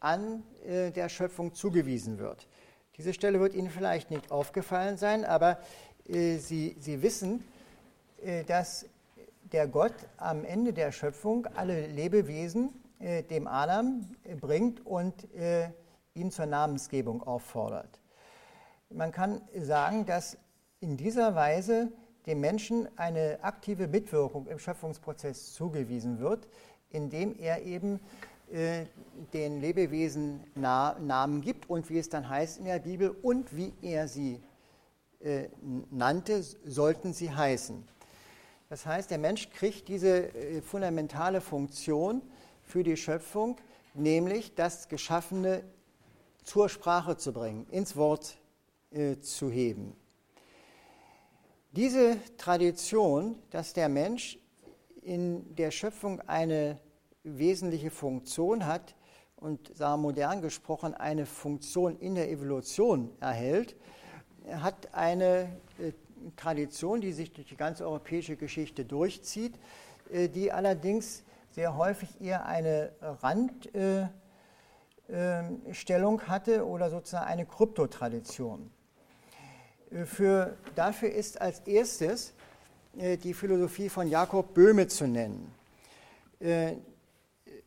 an 0.00 0.42
äh, 0.66 0.90
der 0.90 1.08
Schöpfung 1.08 1.54
zugewiesen 1.54 2.18
wird. 2.18 2.48
Diese 2.98 3.12
Stelle 3.12 3.40
wird 3.40 3.54
Ihnen 3.54 3.70
vielleicht 3.70 4.10
nicht 4.10 4.30
aufgefallen 4.30 4.96
sein, 4.96 5.24
aber 5.24 5.58
Sie, 6.08 6.76
Sie 6.78 7.02
wissen, 7.02 7.42
dass 8.46 8.86
der 9.52 9.66
Gott 9.68 9.94
am 10.16 10.44
Ende 10.44 10.72
der 10.72 10.92
Schöpfung 10.92 11.46
alle 11.54 11.86
Lebewesen 11.86 12.70
äh, 12.98 13.22
dem 13.22 13.46
Adam 13.46 14.06
bringt 14.40 14.84
und 14.86 15.32
äh, 15.34 15.68
ihn 16.14 16.30
zur 16.30 16.46
Namensgebung 16.46 17.22
auffordert. 17.22 18.00
Man 18.90 19.12
kann 19.12 19.42
sagen, 19.54 20.06
dass 20.06 20.38
in 20.80 20.96
dieser 20.96 21.34
Weise 21.34 21.92
dem 22.26 22.40
Menschen 22.40 22.88
eine 22.96 23.38
aktive 23.42 23.86
Mitwirkung 23.86 24.46
im 24.46 24.58
Schöpfungsprozess 24.58 25.52
zugewiesen 25.52 26.18
wird, 26.18 26.48
indem 26.90 27.38
er 27.38 27.62
eben 27.62 28.00
äh, 28.50 28.86
den 29.32 29.60
Lebewesen 29.60 30.40
Na 30.54 30.96
Namen 30.98 31.42
gibt 31.42 31.68
und 31.68 31.90
wie 31.90 31.98
es 31.98 32.08
dann 32.08 32.28
heißt 32.28 32.58
in 32.58 32.64
der 32.64 32.78
Bibel 32.78 33.10
und 33.10 33.54
wie 33.54 33.72
er 33.82 34.08
sie 34.08 34.40
äh, 35.26 35.48
nannte, 35.90 36.40
sollten 36.42 37.12
sie 37.12 37.32
heißen. 37.32 37.82
Das 38.68 38.86
heißt, 38.86 39.10
der 39.10 39.18
Mensch 39.18 39.50
kriegt 39.50 39.88
diese 39.88 40.32
äh, 40.32 40.62
fundamentale 40.62 41.40
Funktion 41.40 42.22
für 42.62 42.84
die 42.84 42.96
Schöpfung, 42.96 43.56
nämlich 43.94 44.54
das 44.54 44.88
Geschaffene 44.88 45.64
zur 46.44 46.68
Sprache 46.68 47.16
zu 47.16 47.32
bringen, 47.32 47.66
ins 47.70 47.96
Wort 47.96 48.38
äh, 48.92 49.18
zu 49.18 49.50
heben. 49.50 49.96
Diese 51.72 52.18
Tradition, 52.38 53.36
dass 53.50 53.72
der 53.72 53.88
Mensch 53.88 54.38
in 55.02 55.56
der 55.56 55.72
Schöpfung 55.72 56.20
eine 56.20 56.78
wesentliche 57.24 57.90
Funktion 57.90 58.64
hat 58.64 58.94
und 59.34 59.76
sagen 59.76 60.02
modern 60.02 60.40
gesprochen 60.40 60.94
eine 60.94 61.26
Funktion 61.26 61.98
in 61.98 62.14
der 62.14 62.30
Evolution 62.30 63.10
erhält, 63.18 63.74
hat 64.50 64.94
eine 64.94 65.48
äh, 65.78 65.92
Tradition, 66.36 67.00
die 67.00 67.12
sich 67.12 67.32
durch 67.32 67.46
die 67.46 67.56
ganze 67.56 67.84
europäische 67.84 68.36
Geschichte 68.36 68.84
durchzieht, 68.84 69.54
äh, 70.10 70.28
die 70.28 70.52
allerdings 70.52 71.22
sehr 71.50 71.76
häufig 71.76 72.20
eher 72.20 72.44
eine 72.46 72.92
Randstellung 73.22 74.10
äh, 76.20 76.24
hatte 76.26 76.66
oder 76.66 76.90
sozusagen 76.90 77.26
eine 77.26 77.46
Kryptotradition. 77.46 78.70
Für, 80.04 80.56
dafür 80.74 81.10
ist 81.10 81.40
als 81.40 81.60
erstes 81.60 82.34
die 82.92 83.32
Philosophie 83.32 83.88
von 83.88 84.08
Jakob 84.08 84.52
Böhme 84.52 84.88
zu 84.88 85.06
nennen. 85.06 85.54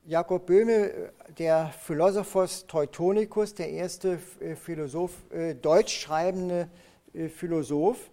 Jakob 0.10 0.48
Böhme, 0.48 1.12
der 1.38 1.68
Philosophos 1.68 2.66
Teutonicus, 2.66 3.54
der 3.54 3.70
erste 3.70 4.20
äh, 4.40 4.56
Philosoph, 4.56 5.12
äh, 5.32 5.54
deutsch 5.54 6.00
schreibende 6.00 6.68
äh, 7.14 7.28
Philosoph, 7.30 8.10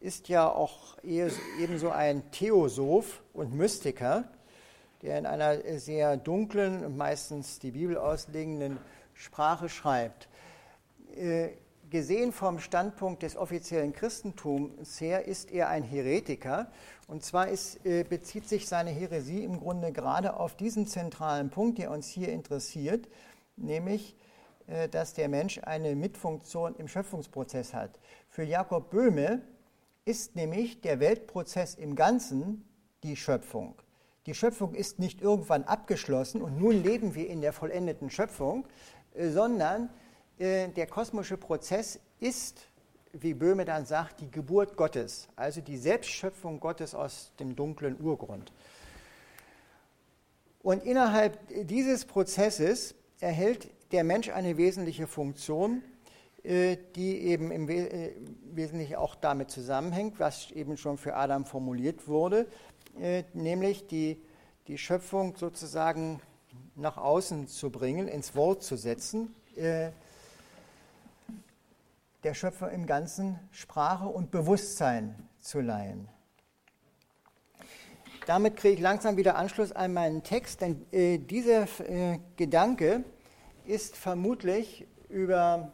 ist 0.00 0.28
ja 0.28 0.46
auch 0.46 0.98
ebenso 1.02 1.88
ein 1.88 2.30
Theosoph 2.30 3.22
und 3.32 3.54
Mystiker, 3.54 4.24
der 5.00 5.18
in 5.18 5.24
einer 5.24 5.56
sehr 5.78 6.18
dunklen, 6.18 6.94
meistens 6.94 7.58
die 7.58 7.70
Bibel 7.70 7.96
auslegenden 7.96 8.76
Sprache 9.14 9.70
schreibt. 9.70 10.28
Gesehen 11.94 12.32
vom 12.32 12.58
Standpunkt 12.58 13.22
des 13.22 13.36
offiziellen 13.36 13.92
Christentums 13.92 15.00
her 15.00 15.26
ist 15.26 15.52
er 15.52 15.68
ein 15.68 15.84
Heretiker 15.84 16.72
und 17.06 17.22
zwar 17.22 17.46
ist, 17.46 17.86
äh, 17.86 18.02
bezieht 18.02 18.48
sich 18.48 18.66
seine 18.66 18.90
Häresie 18.90 19.44
im 19.44 19.60
Grunde 19.60 19.92
gerade 19.92 20.36
auf 20.36 20.56
diesen 20.56 20.88
zentralen 20.88 21.50
Punkt, 21.50 21.78
der 21.78 21.92
uns 21.92 22.08
hier 22.08 22.30
interessiert, 22.30 23.08
nämlich, 23.54 24.16
äh, 24.66 24.88
dass 24.88 25.14
der 25.14 25.28
Mensch 25.28 25.60
eine 25.62 25.94
Mitfunktion 25.94 26.74
im 26.74 26.88
Schöpfungsprozess 26.88 27.72
hat. 27.72 28.00
Für 28.28 28.42
Jakob 28.42 28.90
Böhme 28.90 29.42
ist 30.04 30.34
nämlich 30.34 30.80
der 30.80 30.98
Weltprozess 30.98 31.76
im 31.76 31.94
Ganzen 31.94 32.68
die 33.04 33.14
Schöpfung. 33.14 33.76
Die 34.26 34.34
Schöpfung 34.34 34.74
ist 34.74 34.98
nicht 34.98 35.22
irgendwann 35.22 35.62
abgeschlossen 35.62 36.42
und 36.42 36.58
nun 36.58 36.82
leben 36.82 37.14
wir 37.14 37.30
in 37.30 37.40
der 37.40 37.52
vollendeten 37.52 38.10
Schöpfung, 38.10 38.66
äh, 39.14 39.28
sondern 39.28 39.90
der 40.38 40.86
kosmische 40.86 41.36
Prozess 41.36 42.00
ist 42.20 42.68
wie 43.14 43.34
Böhme 43.34 43.64
dann 43.64 43.86
sagt, 43.86 44.20
die 44.20 44.30
Geburt 44.30 44.76
Gottes, 44.76 45.28
also 45.36 45.60
die 45.60 45.76
Selbstschöpfung 45.76 46.60
Gottes 46.60 46.94
aus 46.94 47.32
dem 47.38 47.54
dunklen 47.54 48.00
Urgrund. 48.00 48.52
Und 50.62 50.84
innerhalb 50.84 51.38
dieses 51.66 52.04
Prozesses 52.04 52.94
erhält 53.20 53.68
der 53.92 54.02
Mensch 54.02 54.30
eine 54.30 54.56
wesentliche 54.56 55.06
Funktion, 55.06 55.82
äh, 56.42 56.76
die 56.96 57.18
eben 57.20 57.52
im 57.52 57.68
äh, 57.68 58.12
Wesentlichen 58.52 58.96
auch 58.96 59.14
damit 59.14 59.50
zusammenhängt, 59.50 60.18
was 60.18 60.50
eben 60.50 60.76
schon 60.76 60.98
für 60.98 61.14
Adam 61.14 61.44
formuliert 61.44 62.08
wurde, 62.08 62.46
äh, 63.00 63.24
nämlich 63.32 63.86
die, 63.86 64.20
die 64.66 64.78
Schöpfung 64.78 65.36
sozusagen 65.36 66.20
nach 66.74 66.96
außen 66.96 67.46
zu 67.46 67.70
bringen, 67.70 68.08
ins 68.08 68.34
Wort 68.34 68.62
zu 68.62 68.76
setzen 68.76 69.34
der 72.24 72.34
Schöpfer 72.34 72.70
im 72.70 72.86
Ganzen 72.86 73.38
Sprache 73.50 74.06
und 74.06 74.30
Bewusstsein 74.30 75.28
zu 75.40 75.60
leihen. 75.60 76.08
Damit 78.26 78.56
kriege 78.56 78.74
ich 78.74 78.80
langsam 78.80 79.18
wieder 79.18 79.36
Anschluss 79.36 79.72
an 79.72 79.92
meinen 79.92 80.22
Text, 80.22 80.62
denn 80.62 80.86
äh, 80.90 81.18
dieser 81.18 81.68
äh, 81.80 82.18
Gedanke 82.36 83.04
ist 83.66 83.96
vermutlich 83.96 84.86
über 85.10 85.72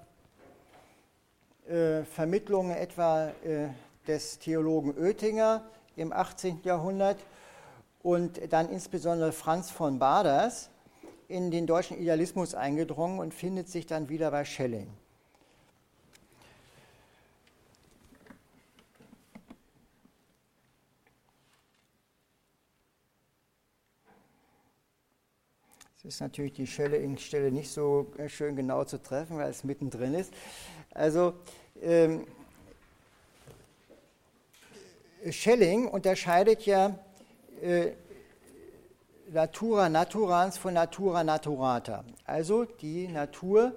äh, 1.68 2.03
Vermittlungen 2.03 2.72
etwa 2.72 3.28
äh, 3.44 3.68
des 4.09 4.40
Theologen 4.40 4.98
Oettinger 4.98 5.64
im 5.94 6.12
18. 6.12 6.62
Jahrhundert 6.64 7.18
und 8.03 8.40
dann 8.53 8.68
insbesondere 8.70 9.30
Franz 9.30 9.70
von 9.70 10.01
Baders 10.01 10.70
in 11.28 11.53
den 11.53 11.68
deutschen 11.68 11.96
Idealismus 11.98 12.57
eingedrungen 12.57 13.20
und 13.20 13.32
findet 13.32 13.68
sich 13.68 13.86
dann 13.86 14.09
wieder 14.09 14.32
bei 14.32 14.44
Schelling. 14.44 14.88
Es 26.03 26.14
ist 26.14 26.20
natürlich 26.20 26.55
die 26.55 26.66
Stelle 26.66 26.98
nicht 27.53 27.70
so 27.70 28.11
äh, 28.16 28.26
schön 28.30 28.57
genau 28.57 28.84
zu 28.84 29.03
treffen, 29.03 29.36
weil 29.36 29.51
es 29.51 29.64
mittendrin 29.64 30.14
ist. 30.14 30.32
Also 30.94 31.34
ähm, 31.82 32.26
Schelling 35.30 35.88
unterscheidet 35.88 36.64
ja 36.64 36.98
äh, 37.61 37.90
Natura 39.30 39.90
naturans 39.90 40.57
von 40.57 40.72
Natura 40.72 41.22
naturata. 41.22 42.03
Also 42.24 42.64
die 42.64 43.07
Natur, 43.07 43.74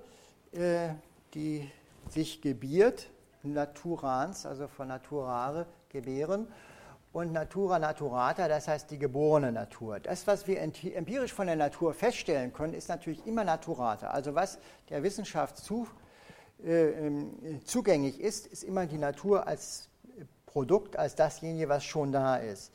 äh, 0.53 0.91
die 1.33 1.69
sich 2.07 2.39
gebiert, 2.41 3.09
naturans, 3.41 4.45
also 4.45 4.69
von 4.69 4.87
naturare, 4.87 5.65
gebären, 5.89 6.47
und 7.13 7.31
Natura 7.31 7.77
naturata, 7.77 8.47
das 8.47 8.67
heißt 8.67 8.89
die 8.89 8.97
geborene 8.97 9.51
Natur. 9.51 9.99
Das, 9.99 10.25
was 10.25 10.47
wir 10.47 10.59
empirisch 10.61 11.31
von 11.31 11.45
der 11.45 11.55
Natur 11.55 11.93
feststellen 11.93 12.51
können, 12.51 12.73
ist 12.73 12.89
natürlich 12.89 13.25
immer 13.27 13.43
naturata. 13.43 14.07
Also 14.07 14.33
was 14.33 14.57
der 14.89 15.03
Wissenschaft 15.03 15.57
zu, 15.57 15.87
äh, 16.65 16.89
ähm, 16.89 17.61
zugänglich 17.65 18.19
ist, 18.19 18.47
ist 18.47 18.63
immer 18.63 18.87
die 18.87 18.97
Natur 18.97 19.47
als 19.47 19.89
Produkt, 20.47 20.97
als 20.97 21.15
dasjenige, 21.15 21.69
was 21.69 21.83
schon 21.83 22.11
da 22.11 22.37
ist. 22.37 22.73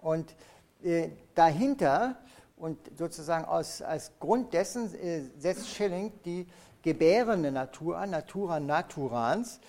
Und 0.00 0.34
äh, 0.82 1.08
dahinter 1.34 2.16
und 2.58 2.78
sozusagen 2.96 3.46
aus, 3.46 3.80
als 3.80 4.12
Grund 4.20 4.52
dessen 4.52 4.94
äh, 4.94 5.22
setzt 5.38 5.66
Schilling 5.68 6.12
die 6.26 6.46
gebärende 6.82 7.50
Natur 7.52 7.96
an, 7.96 8.10
Natura 8.10 8.60
naturans, 8.60 9.60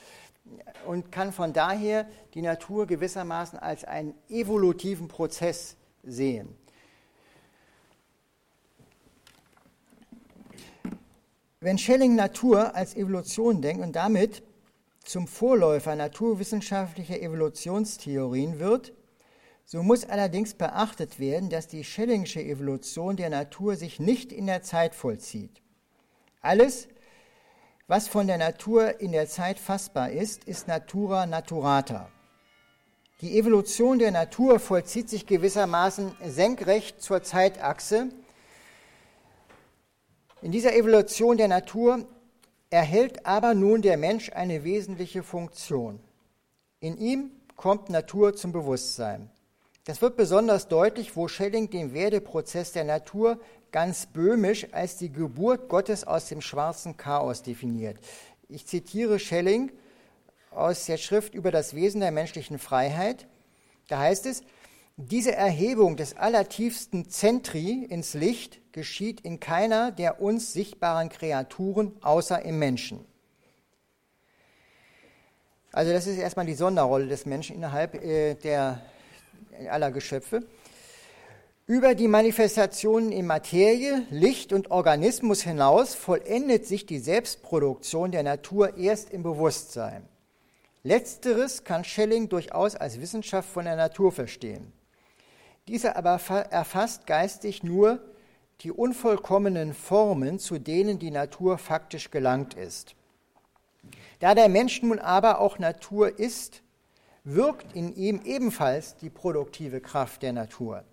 und 0.86 1.12
kann 1.12 1.32
von 1.32 1.54
daher 1.54 2.08
die 2.34 2.42
Natur 2.42 2.88
gewissermaßen 2.88 3.60
als 3.60 3.84
einen 3.84 4.14
evolutiven 4.30 5.08
Prozess 5.08 5.76
sehen. 6.04 6.56
Wenn 11.62 11.78
Schelling 11.78 12.16
Natur 12.16 12.74
als 12.74 12.96
Evolution 12.96 13.62
denkt 13.62 13.84
und 13.84 13.94
damit 13.96 14.44
zum 15.04 15.28
Vorläufer 15.28 15.96
naturwissenschaftlicher 15.96 17.20
Evolutionstheorien 17.20 18.60
wird, 18.60 18.94
so 19.66 19.84
muss 19.84 20.06
allerdings 20.06 20.54
beachtet 20.54 21.20
werden, 21.20 21.50
dass 21.50 21.68
die 21.68 21.84
Schellingsche 21.84 22.42
Evolution 22.42 23.18
der 23.18 23.30
Natur 23.30 23.76
sich 23.76 24.00
nicht 24.00 24.32
in 24.32 24.48
der 24.48 24.64
Zeit 24.64 24.96
vollzieht. 24.96 25.62
Alles, 26.42 26.88
was 27.90 28.08
von 28.08 28.28
der 28.28 28.38
Natur 28.38 29.02
in 29.02 29.12
der 29.14 29.28
Zeit 29.28 29.58
fassbar 29.58 30.12
ist, 30.12 30.44
ist 30.44 30.68
Natura 30.68 31.26
naturata. 31.26 32.08
Die 33.22 33.36
Evolution 33.36 33.98
der 33.98 34.12
Natur 34.12 34.60
vollzieht 34.60 35.10
sich 35.10 35.26
gewissermaßen 35.26 36.12
senkrecht 36.24 37.02
zur 37.02 37.24
Zeitachse. 37.24 38.10
In 40.44 40.52
dieser 40.52 40.76
Evolution 40.76 41.38
der 41.38 41.48
Natur 41.48 42.06
erhält 42.70 43.26
aber 43.26 43.56
nun 43.56 43.82
der 43.82 43.98
Mensch 43.98 44.32
eine 44.34 44.64
wesentliche 44.64 45.24
Funktion. 45.24 46.00
In 46.80 46.96
ihm 46.96 47.32
kommt 47.56 47.90
Natur 47.90 48.36
zum 48.36 48.52
Bewusstsein. 48.52 49.32
Das 49.86 50.04
wird 50.04 50.16
besonders 50.16 50.68
deutlich, 50.68 51.16
wo 51.16 51.28
Schelling 51.28 51.72
den 51.72 51.96
Werdeprozess 51.96 52.72
der 52.72 52.84
Natur 52.84 53.40
ganz 53.72 54.06
böhmisch 54.08 54.68
als 54.72 54.98
die 54.98 55.12
Geburt 55.12 55.70
Gottes 55.70 56.06
aus 56.06 56.28
dem 56.28 56.42
schwarzen 56.42 56.98
Chaos 56.98 57.44
definiert. 57.44 57.98
Ich 58.48 58.66
zitiere 58.66 59.20
Schelling 59.20 59.72
aus 60.52 60.86
der 60.86 60.98
Schrift 60.98 61.34
über 61.34 61.52
das 61.52 61.76
Wesen 61.76 62.02
der 62.02 62.12
menschlichen 62.12 62.60
Freiheit. 62.60 63.28
Da 63.88 64.00
heißt 64.00 64.26
es, 64.26 64.44
Diese 64.98 65.34
Erhebung 65.34 65.96
des 65.96 66.18
allertiefsten 66.18 67.10
Zentri 67.10 67.86
ins 67.86 68.16
Licht 68.16 68.60
geschieht 68.74 69.22
in 69.22 69.40
keiner 69.40 69.92
der 69.92 70.22
uns 70.22 70.52
sichtbaren 70.52 71.10
Kreaturen 71.10 71.94
außer 72.02 72.42
im 72.42 72.60
Menschen. 72.60 73.06
Also 75.72 75.94
das 75.94 76.08
ist 76.08 76.18
erstmal 76.18 76.46
die 76.46 76.56
Sonderrolle 76.56 77.08
des 77.08 77.26
Menschen 77.26 77.56
innerhalb 77.56 77.96
äh, 78.04 78.34
der, 78.36 78.82
aller 79.70 79.92
Geschöpfe. 79.92 80.44
Über 81.70 81.94
die 81.94 82.08
Manifestationen 82.08 83.12
in 83.12 83.28
Materie, 83.28 84.02
Licht 84.10 84.54
und 84.54 84.72
Organismus 84.72 85.44
hinaus 85.44 85.94
vollendet 85.94 86.66
sich 86.66 86.88
die 86.88 86.98
Selbstproduktion 86.98 88.12
der 88.12 88.24
Natur 88.24 88.76
erst 88.76 89.12
im 89.12 89.22
Bewusstsein. 89.22 90.04
Letzteres 90.82 91.64
kann 91.64 91.84
Schelling 91.84 92.28
durchaus 92.28 92.76
als 92.76 93.00
Wissenschaft 93.00 93.48
von 93.48 93.66
der 93.66 93.76
Natur 93.76 94.12
verstehen. 94.12 94.74
Dieser 95.68 95.96
aber 95.96 96.20
erfasst 96.50 97.06
geistig 97.06 97.62
nur 97.62 98.00
die 98.62 98.72
unvollkommenen 98.72 99.76
Formen, 99.76 100.40
zu 100.40 100.58
denen 100.58 100.98
die 100.98 101.12
Natur 101.12 101.60
faktisch 101.60 102.10
gelangt 102.10 102.56
ist. 102.56 102.96
Da 104.18 104.34
der 104.34 104.50
Mensch 104.50 104.82
nun 104.82 104.98
aber 104.98 105.40
auch 105.40 105.60
Natur 105.60 106.18
ist, 106.18 106.64
wirkt 107.24 107.76
in 107.76 107.94
ihm 107.94 108.22
ebenfalls 108.26 108.98
die 108.98 109.12
produktive 109.12 109.82
Kraft 109.82 110.24
der 110.24 110.34
Natur. 110.34 110.84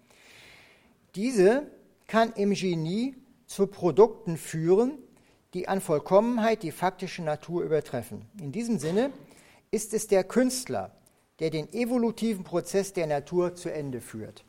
Diese 1.17 1.67
kann 2.07 2.35
im 2.35 2.53
Genie 2.53 3.17
zu 3.47 3.67
Produkten 3.67 4.37
führen, 4.37 4.99
die 5.55 5.67
an 5.67 5.81
Vollkommenheit 5.81 6.63
die 6.63 6.73
faktische 6.73 7.23
Natur 7.23 7.63
übertreffen. 7.63 8.27
In 8.39 8.53
diesem 8.53 8.79
Sinne 8.79 9.11
ist 9.71 9.95
es 9.95 10.09
der 10.09 10.25
Künstler, 10.25 10.95
der 11.39 11.49
den 11.49 11.73
evolutiven 11.73 12.45
Prozess 12.45 12.93
der 12.93 13.07
Natur 13.07 13.55
zu 13.55 13.73
Ende 13.73 14.03
führt. 14.03 14.45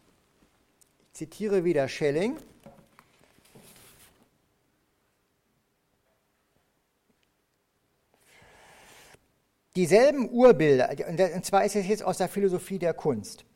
Ich 1.08 1.14
zitiere 1.14 1.64
wieder 1.64 1.88
Schelling. 1.88 2.36
Dieselben 9.78 10.30
Urbilder, 10.30 10.90
und 11.34 11.46
zwar 11.46 11.64
ist 11.64 11.78
es 11.78 11.88
jetzt 11.88 12.04
aus 12.04 12.18
der 12.18 12.28
Philosophie 12.28 12.80
der 12.80 12.94
Kunst. 12.94 13.47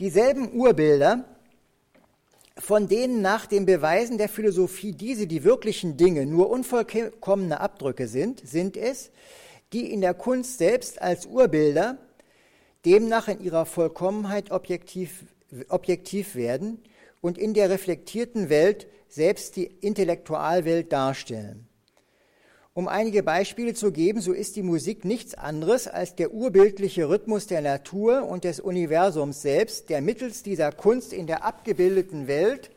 Dieselben 0.00 0.54
Urbilder, 0.54 1.26
von 2.56 2.88
denen 2.88 3.20
nach 3.20 3.44
den 3.44 3.66
Beweisen 3.66 4.16
der 4.16 4.30
Philosophie 4.30 4.92
diese 4.92 5.26
die 5.26 5.44
wirklichen 5.44 5.98
Dinge 5.98 6.24
nur 6.24 6.48
unvollkommene 6.48 7.60
Abdrücke 7.60 8.08
sind, 8.08 8.40
sind 8.48 8.78
es, 8.78 9.10
die 9.74 9.92
in 9.92 10.00
der 10.00 10.14
Kunst 10.14 10.56
selbst 10.56 11.02
als 11.02 11.26
Urbilder 11.26 11.98
demnach 12.86 13.28
in 13.28 13.40
ihrer 13.40 13.66
Vollkommenheit 13.66 14.50
objektiv, 14.50 15.26
objektiv 15.68 16.34
werden 16.34 16.82
und 17.20 17.36
in 17.36 17.52
der 17.52 17.68
reflektierten 17.68 18.48
Welt 18.48 18.86
selbst 19.08 19.56
die 19.56 19.66
Intellektualwelt 19.66 20.90
darstellen. 20.94 21.68
Um 22.72 22.86
einige 22.86 23.24
Beispiele 23.24 23.74
zu 23.74 23.90
geben, 23.90 24.20
so 24.20 24.32
ist 24.32 24.54
die 24.54 24.62
Musik 24.62 25.04
nichts 25.04 25.34
anderes 25.34 25.88
als 25.88 26.14
der 26.14 26.32
urbildliche 26.32 27.08
Rhythmus 27.08 27.48
der 27.48 27.62
Natur 27.62 28.28
und 28.28 28.44
des 28.44 28.60
Universums 28.60 29.42
selbst, 29.42 29.90
der 29.90 30.00
mittels 30.00 30.44
dieser 30.44 30.70
Kunst 30.70 31.12
in 31.12 31.26
der 31.26 31.44
abgebildeten 31.44 32.28
Welt, 32.28 32.70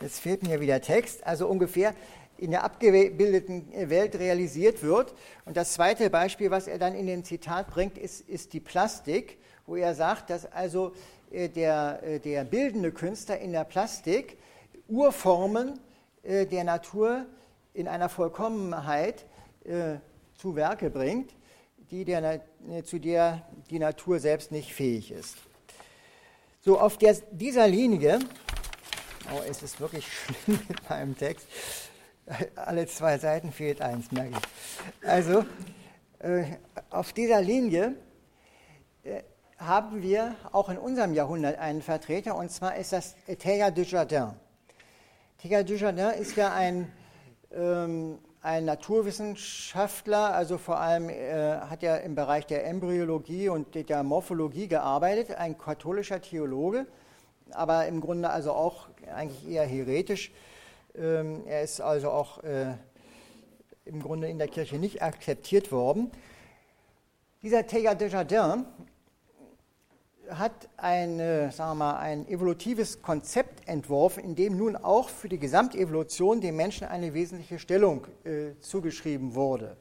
jetzt 0.00 0.18
fehlt 0.18 0.42
mir 0.42 0.60
wieder 0.60 0.80
Text, 0.80 1.24
also 1.24 1.46
ungefähr 1.46 1.94
in 2.36 2.50
der 2.50 2.64
abgebildeten 2.64 3.64
Welt 3.88 4.18
realisiert 4.18 4.82
wird. 4.82 5.14
Und 5.44 5.56
das 5.56 5.74
zweite 5.74 6.10
Beispiel, 6.10 6.50
was 6.50 6.66
er 6.66 6.78
dann 6.78 6.96
in 6.96 7.06
dem 7.06 7.22
Zitat 7.22 7.70
bringt, 7.70 7.96
ist, 7.96 8.28
ist 8.28 8.54
die 8.54 8.60
Plastik, 8.60 9.38
wo 9.66 9.76
er 9.76 9.94
sagt, 9.94 10.30
dass 10.30 10.50
also 10.50 10.92
äh, 11.30 11.48
der, 11.48 12.00
äh, 12.02 12.18
der 12.18 12.42
bildende 12.42 12.90
Künstler 12.90 13.38
in 13.38 13.52
der 13.52 13.62
Plastik 13.62 14.36
Urformen 14.88 15.78
äh, 16.24 16.44
der 16.44 16.64
Natur 16.64 17.26
in 17.74 17.88
einer 17.88 18.08
Vollkommenheit 18.08 19.26
äh, 19.64 19.96
zu 20.36 20.56
Werke 20.56 20.90
bringt, 20.90 21.34
die 21.90 22.04
der, 22.04 22.40
zu 22.84 22.98
der 22.98 23.46
die 23.68 23.78
Natur 23.78 24.20
selbst 24.20 24.52
nicht 24.52 24.72
fähig 24.72 25.10
ist. 25.10 25.36
So, 26.60 26.80
auf 26.80 26.96
der, 26.96 27.14
dieser 27.30 27.68
Linie, 27.68 28.20
oh, 29.32 29.40
es 29.48 29.62
ist 29.62 29.80
wirklich 29.80 30.06
schlimm 30.12 30.60
mit 30.68 30.88
meinem 30.88 31.18
Text, 31.18 31.46
alle 32.56 32.86
zwei 32.86 33.18
Seiten 33.18 33.52
fehlt 33.52 33.82
eins, 33.82 34.10
merke 34.12 34.30
ich. 34.30 35.08
Also, 35.08 35.44
äh, 36.20 36.44
auf 36.90 37.12
dieser 37.12 37.42
Linie 37.42 37.96
äh, 39.02 39.22
haben 39.58 40.02
wir 40.02 40.36
auch 40.52 40.68
in 40.68 40.78
unserem 40.78 41.12
Jahrhundert 41.12 41.58
einen 41.58 41.82
Vertreter, 41.82 42.36
und 42.36 42.50
zwar 42.50 42.76
ist 42.76 42.92
das 42.92 43.14
Teilhard 43.38 43.76
de 43.76 43.84
Jardin. 43.84 44.30
Teilhard 45.42 45.68
de 45.68 45.76
Jardin 45.76 46.10
ist 46.20 46.36
ja 46.36 46.52
ein 46.52 46.90
ein 47.56 48.64
Naturwissenschaftler, 48.64 50.34
also 50.34 50.58
vor 50.58 50.78
allem 50.78 51.08
äh, 51.08 51.58
hat 51.60 51.82
er 51.82 52.02
im 52.02 52.14
Bereich 52.14 52.46
der 52.46 52.66
Embryologie 52.66 53.48
und 53.48 53.74
der 53.74 54.02
Morphologie 54.02 54.68
gearbeitet, 54.68 55.36
ein 55.36 55.56
katholischer 55.56 56.20
Theologe, 56.20 56.86
aber 57.52 57.86
im 57.86 58.00
Grunde 58.00 58.28
also 58.28 58.52
auch 58.52 58.88
eigentlich 59.14 59.48
eher 59.48 59.64
heretisch. 59.64 60.30
Ähm, 60.94 61.46
er 61.46 61.62
ist 61.62 61.80
also 61.80 62.10
auch 62.10 62.42
äh, 62.44 62.74
im 63.84 64.02
Grunde 64.02 64.28
in 64.28 64.38
der 64.38 64.48
Kirche 64.48 64.76
nicht 64.76 65.02
akzeptiert 65.02 65.72
worden. 65.72 66.10
Dieser 67.42 67.66
Teilhard 67.66 68.00
de 68.00 68.10
Jardin 68.10 68.64
hat 70.30 70.68
eine, 70.76 71.52
sagen 71.52 71.72
wir 71.72 71.84
mal, 71.86 71.98
ein 71.98 72.26
evolutives 72.28 73.02
Konzept 73.02 73.68
entworfen, 73.68 74.24
in 74.24 74.34
dem 74.34 74.56
nun 74.56 74.76
auch 74.76 75.08
für 75.08 75.28
die 75.28 75.38
Gesamtevolution 75.38 76.40
dem 76.40 76.56
Menschen 76.56 76.86
eine 76.86 77.14
wesentliche 77.14 77.58
Stellung 77.58 78.06
äh, 78.24 78.58
zugeschrieben 78.60 79.34
wurde. 79.34 79.76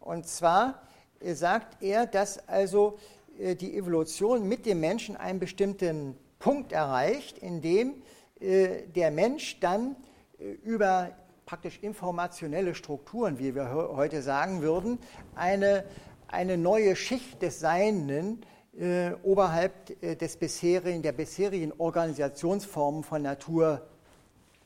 Und 0.00 0.26
zwar 0.26 0.82
äh, 1.20 1.34
sagt 1.34 1.82
er, 1.82 2.06
dass 2.06 2.48
also 2.48 2.98
äh, 3.38 3.54
die 3.54 3.76
Evolution 3.76 4.48
mit 4.48 4.66
dem 4.66 4.80
Menschen 4.80 5.16
einen 5.16 5.38
bestimmten 5.38 6.16
Punkt 6.38 6.72
erreicht, 6.72 7.38
in 7.38 7.60
dem 7.60 8.02
äh, 8.40 8.86
der 8.94 9.10
Mensch 9.10 9.60
dann 9.60 9.96
äh, 10.38 10.52
über 10.64 11.10
praktisch 11.44 11.78
informationelle 11.82 12.74
Strukturen, 12.74 13.38
wie 13.38 13.54
wir 13.54 13.72
heute 13.72 14.22
sagen 14.22 14.62
würden, 14.62 14.98
eine, 15.34 15.84
eine 16.28 16.56
neue 16.56 16.94
Schicht 16.94 17.42
des 17.42 17.58
Seienden 17.58 18.42
äh, 18.78 19.12
oberhalb 19.22 20.02
äh, 20.02 20.16
des 20.16 20.36
bisherigen, 20.36 21.02
der 21.02 21.12
bisherigen 21.12 21.72
Organisationsformen 21.78 23.02
von 23.02 23.22
Natur 23.22 23.82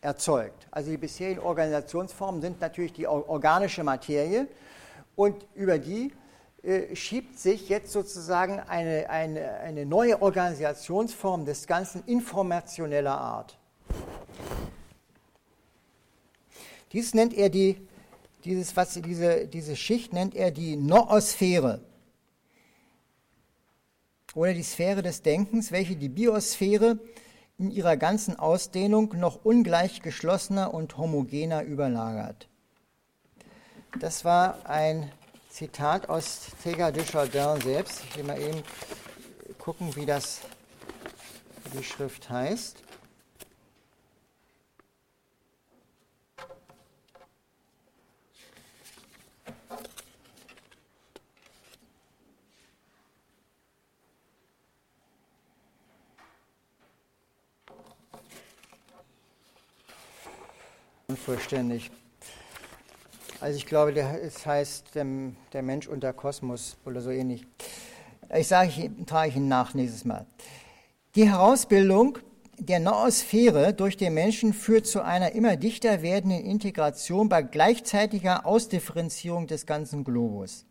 erzeugt. 0.01 0.67
Also 0.71 0.91
die 0.91 0.99
bisherigen 0.99 1.41
Organisationsformen 1.41 2.43
sind 2.43 2.61
natürlich 2.61 2.93
die 2.93 3.07
organische 3.07 3.83
Materie 3.83 4.47
und 5.17 5.47
über 5.55 5.79
die 5.79 6.13
äh, 6.63 6.95
schiebt 6.95 7.39
sich 7.39 7.69
jetzt 7.69 7.93
sozusagen 7.93 8.61
eine, 8.61 9.09
eine, 9.09 9.55
eine 9.61 9.87
neue 9.87 10.21
Organisationsform 10.21 11.47
des 11.47 11.67
Ganzen 11.67 12.03
informationeller 12.07 13.19
Art. 13.19 13.59
Dies 16.93 17.15
nennt 17.15 17.35
er 17.35 17.49
die, 17.49 17.87
dieses, 18.45 18.77
was, 18.77 18.95
diese, 18.95 19.47
diese 19.47 19.77
Schicht 19.77 20.13
nennt 20.13 20.35
er 20.35 20.51
die 20.51 20.77
Noosphäre 20.77 21.81
oder 24.35 24.55
die 24.55 24.63
Sphäre 24.63 25.03
des 25.03 25.23
Denkens, 25.23 25.73
welche 25.73 25.97
die 25.97 26.09
Biosphäre 26.09 26.99
in 27.59 27.71
ihrer 27.71 27.97
ganzen 27.97 28.37
Ausdehnung 28.39 29.15
noch 29.17 29.45
ungleich 29.45 30.03
geschlossener 30.03 30.75
und 30.75 30.99
homogener 30.99 31.63
überlagert. 31.63 32.49
Das 34.01 34.25
war 34.25 34.69
ein 34.69 35.13
Zitat 35.51 36.09
aus 36.09 36.49
Teilhard 36.63 36.97
de 36.97 37.05
Chardin 37.05 37.61
selbst. 37.61 38.03
Ich 38.11 38.17
will 38.17 38.25
mal 38.25 38.41
eben 38.41 38.63
gucken, 39.59 39.95
wie 39.95 40.05
das 40.05 40.41
die 41.79 41.85
Schrift 41.85 42.29
heißt. 42.29 42.84
Unvollständig. 61.15 61.93
Also 63.41 63.57
ich 63.57 63.67
glaube, 63.67 63.93
es 63.93 64.45
heißt 64.45 64.97
der, 64.97 65.63
Mensch 65.63 65.87
und 65.87 66.03
der 66.03 66.13
Kosmos 66.13 66.77
oder 66.85 67.01
so 67.01 67.11
ähnlich. 67.11 67.47
Ich 68.37 68.49
sage, 68.49 68.71
ich 68.99 69.07
trage 69.07 69.37
Ihnen 69.37 69.47
nach 69.47 69.75
nächstes 69.75 70.05
Mal. 70.05 70.27
Die 71.15 71.31
Herausbildung 71.31 72.19
der 72.59 72.81
Noosphäre 72.81 73.73
durch 73.75 73.97
den 73.97 74.15
Menschen 74.15 74.53
führt 74.53 74.89
zu 74.89 75.05
einer 75.05 75.31
immer 75.33 75.57
dichter 75.57 76.03
werdenden 76.03 76.45
Integration 76.45 77.29
bei 77.29 77.43
gleichzeitiger 77.43 78.45
Ausdifferenzierung 78.45 79.47
des 79.47 79.67
ganzen 79.67 80.03
Globus. 80.03 80.67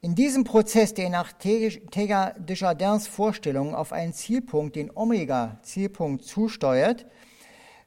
In 0.00 0.14
diesem 0.14 0.44
Prozess, 0.44 0.94
der 0.94 1.10
nach 1.10 1.34
Teilhard 1.34 2.48
de 2.48 2.56
Jardins 2.56 3.08
Vorstellung 3.08 3.74
auf 3.74 3.92
einen 3.92 4.14
Zielpunkt, 4.14 4.76
den 4.76 4.90
Omega-Zielpunkt, 4.94 6.24
zusteuert, 6.24 7.04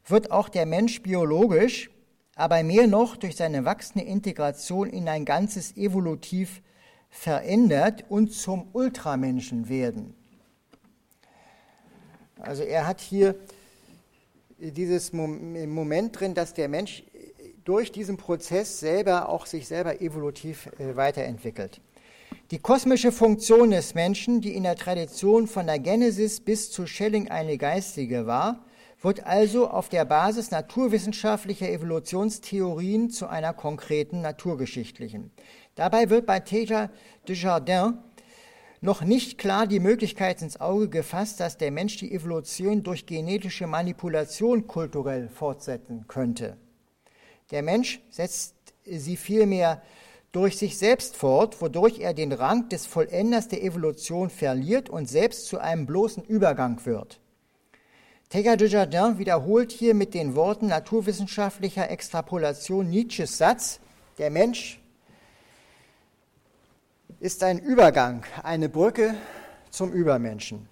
wird 0.07 0.31
auch 0.31 0.49
der 0.49 0.65
Mensch 0.65 1.01
biologisch, 1.01 1.89
aber 2.35 2.63
mehr 2.63 2.87
noch 2.87 3.17
durch 3.17 3.35
seine 3.35 3.65
wachsende 3.65 4.05
Integration 4.05 4.89
in 4.89 5.07
ein 5.09 5.25
Ganzes 5.25 5.75
evolutiv 5.75 6.61
verändert 7.09 8.05
und 8.09 8.31
zum 8.31 8.67
Ultramenschen 8.73 9.69
werden. 9.69 10.13
Also 12.39 12.63
er 12.63 12.85
hat 12.85 13.01
hier 13.01 13.35
dieses 14.59 15.13
Moment 15.13 16.19
drin, 16.19 16.33
dass 16.33 16.53
der 16.53 16.69
Mensch 16.69 17.03
durch 17.63 17.91
diesen 17.91 18.17
Prozess 18.17 18.79
selber 18.79 19.29
auch 19.29 19.45
sich 19.45 19.67
selber 19.67 20.01
evolutiv 20.01 20.67
äh, 20.79 20.95
weiterentwickelt. 20.95 21.81
Die 22.51 22.59
kosmische 22.59 23.11
Funktion 23.11 23.71
des 23.71 23.93
Menschen, 23.93 24.39
die 24.39 24.55
in 24.55 24.63
der 24.63 24.77
Tradition 24.77 25.47
von 25.47 25.67
der 25.67 25.79
Genesis 25.79 26.39
bis 26.39 26.71
zu 26.71 26.87
Schelling 26.87 27.27
eine 27.27 27.57
geistige 27.57 28.25
war, 28.25 28.63
wird 29.01 29.25
also 29.25 29.69
auf 29.69 29.89
der 29.89 30.05
Basis 30.05 30.51
naturwissenschaftlicher 30.51 31.69
Evolutionstheorien 31.69 33.09
zu 33.09 33.27
einer 33.27 33.53
konkreten 33.53 34.21
naturgeschichtlichen. 34.21 35.31
Dabei 35.75 36.09
wird 36.09 36.25
bei 36.25 36.39
de 36.39 36.87
Jardin 37.27 37.99
noch 38.81 39.01
nicht 39.01 39.37
klar 39.37 39.67
die 39.67 39.79
Möglichkeit 39.79 40.41
ins 40.41 40.59
Auge 40.59 40.89
gefasst, 40.89 41.39
dass 41.39 41.57
der 41.57 41.71
Mensch 41.71 41.97
die 41.97 42.11
Evolution 42.11 42.83
durch 42.83 43.05
genetische 43.05 43.67
Manipulation 43.67 44.67
kulturell 44.67 45.29
fortsetzen 45.29 46.05
könnte. 46.07 46.57
Der 47.51 47.63
Mensch 47.63 48.01
setzt 48.09 48.55
sie 48.85 49.17
vielmehr 49.17 49.81
durch 50.31 50.57
sich 50.57 50.77
selbst 50.77 51.15
fort, 51.15 51.61
wodurch 51.61 51.99
er 51.99 52.13
den 52.13 52.31
Rang 52.31 52.69
des 52.69 52.85
Vollenders 52.85 53.47
der 53.47 53.63
Evolution 53.63 54.29
verliert 54.29 54.89
und 54.89 55.09
selbst 55.09 55.47
zu 55.47 55.59
einem 55.59 55.85
bloßen 55.85 56.23
Übergang 56.25 56.85
wird. 56.85 57.19
Teilhard 58.29 58.59
de 58.59 58.67
Jardin 58.67 59.17
wiederholt 59.19 59.71
hier 59.71 59.93
mit 59.93 60.13
den 60.13 60.35
Worten 60.35 60.67
naturwissenschaftlicher 60.67 61.89
Extrapolation 61.89 62.89
Nietzsches 62.89 63.37
Satz, 63.37 63.79
der 64.17 64.29
Mensch 64.29 64.81
ist 67.21 67.41
ein 67.41 67.57
Übergang, 67.57 68.25
eine 68.43 68.67
Brücke 68.67 69.15
zum 69.69 69.93
Übermenschen. 69.93 70.67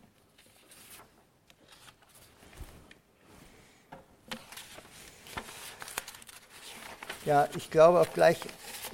Ja, 7.24 7.48
ich 7.56 7.72
glaube, 7.72 8.02
obgleich 8.02 8.38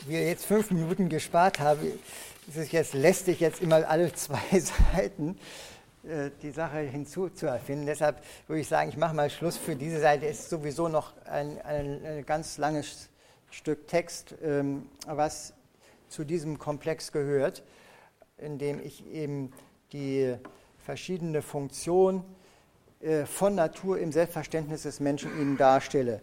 wir 0.05 0.23
jetzt 0.23 0.45
fünf 0.45 0.69
Minuten 0.69 1.09
gespart 1.09 1.59
haben, 1.59 1.81
ist 2.47 2.57
es 2.57 2.71
jetzt 2.71 2.93
lästig, 2.93 3.39
jetzt 3.39 3.59
immer 3.59 3.89
alle 3.89 4.13
zwei 4.13 4.59
Seiten 4.59 5.39
die 6.03 6.51
Sache 6.51 6.79
hinzuzuerfinden. 6.79 7.85
Deshalb 7.85 8.23
würde 8.47 8.61
ich 8.61 8.67
sagen, 8.67 8.89
ich 8.89 8.97
mache 8.97 9.13
mal 9.13 9.29
Schluss 9.29 9.57
für 9.57 9.75
diese 9.75 9.99
Seite. 9.99 10.25
Es 10.25 10.39
ist 10.39 10.49
sowieso 10.49 10.87
noch 10.87 11.13
ein, 11.25 11.61
ein, 11.61 12.03
ein 12.03 12.25
ganz 12.25 12.57
langes 12.57 13.09
Stück 13.51 13.87
Text, 13.87 14.33
ähm, 14.41 14.87
was 15.05 15.53
zu 16.07 16.23
diesem 16.23 16.57
Komplex 16.57 17.11
gehört, 17.11 17.63
in 18.37 18.57
dem 18.57 18.79
ich 18.83 19.05
eben 19.11 19.51
die 19.93 20.35
verschiedene 20.79 21.41
Funktion 21.41 22.23
äh, 23.01 23.25
von 23.25 23.55
Natur 23.55 23.99
im 23.99 24.11
Selbstverständnis 24.11 24.83
des 24.83 24.99
Menschen 24.99 25.31
Ihnen 25.39 25.57
darstelle. 25.57 26.21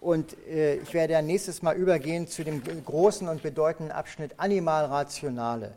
Und 0.00 0.36
äh, 0.46 0.76
ich 0.76 0.94
werde 0.94 1.14
ja 1.14 1.22
nächstes 1.22 1.62
Mal 1.62 1.76
übergehen 1.76 2.28
zu 2.28 2.44
dem 2.44 2.62
großen 2.84 3.28
und 3.28 3.42
bedeutenden 3.42 3.90
Abschnitt 3.90 4.34
Animal 4.36 4.84
Rationale. 4.86 5.76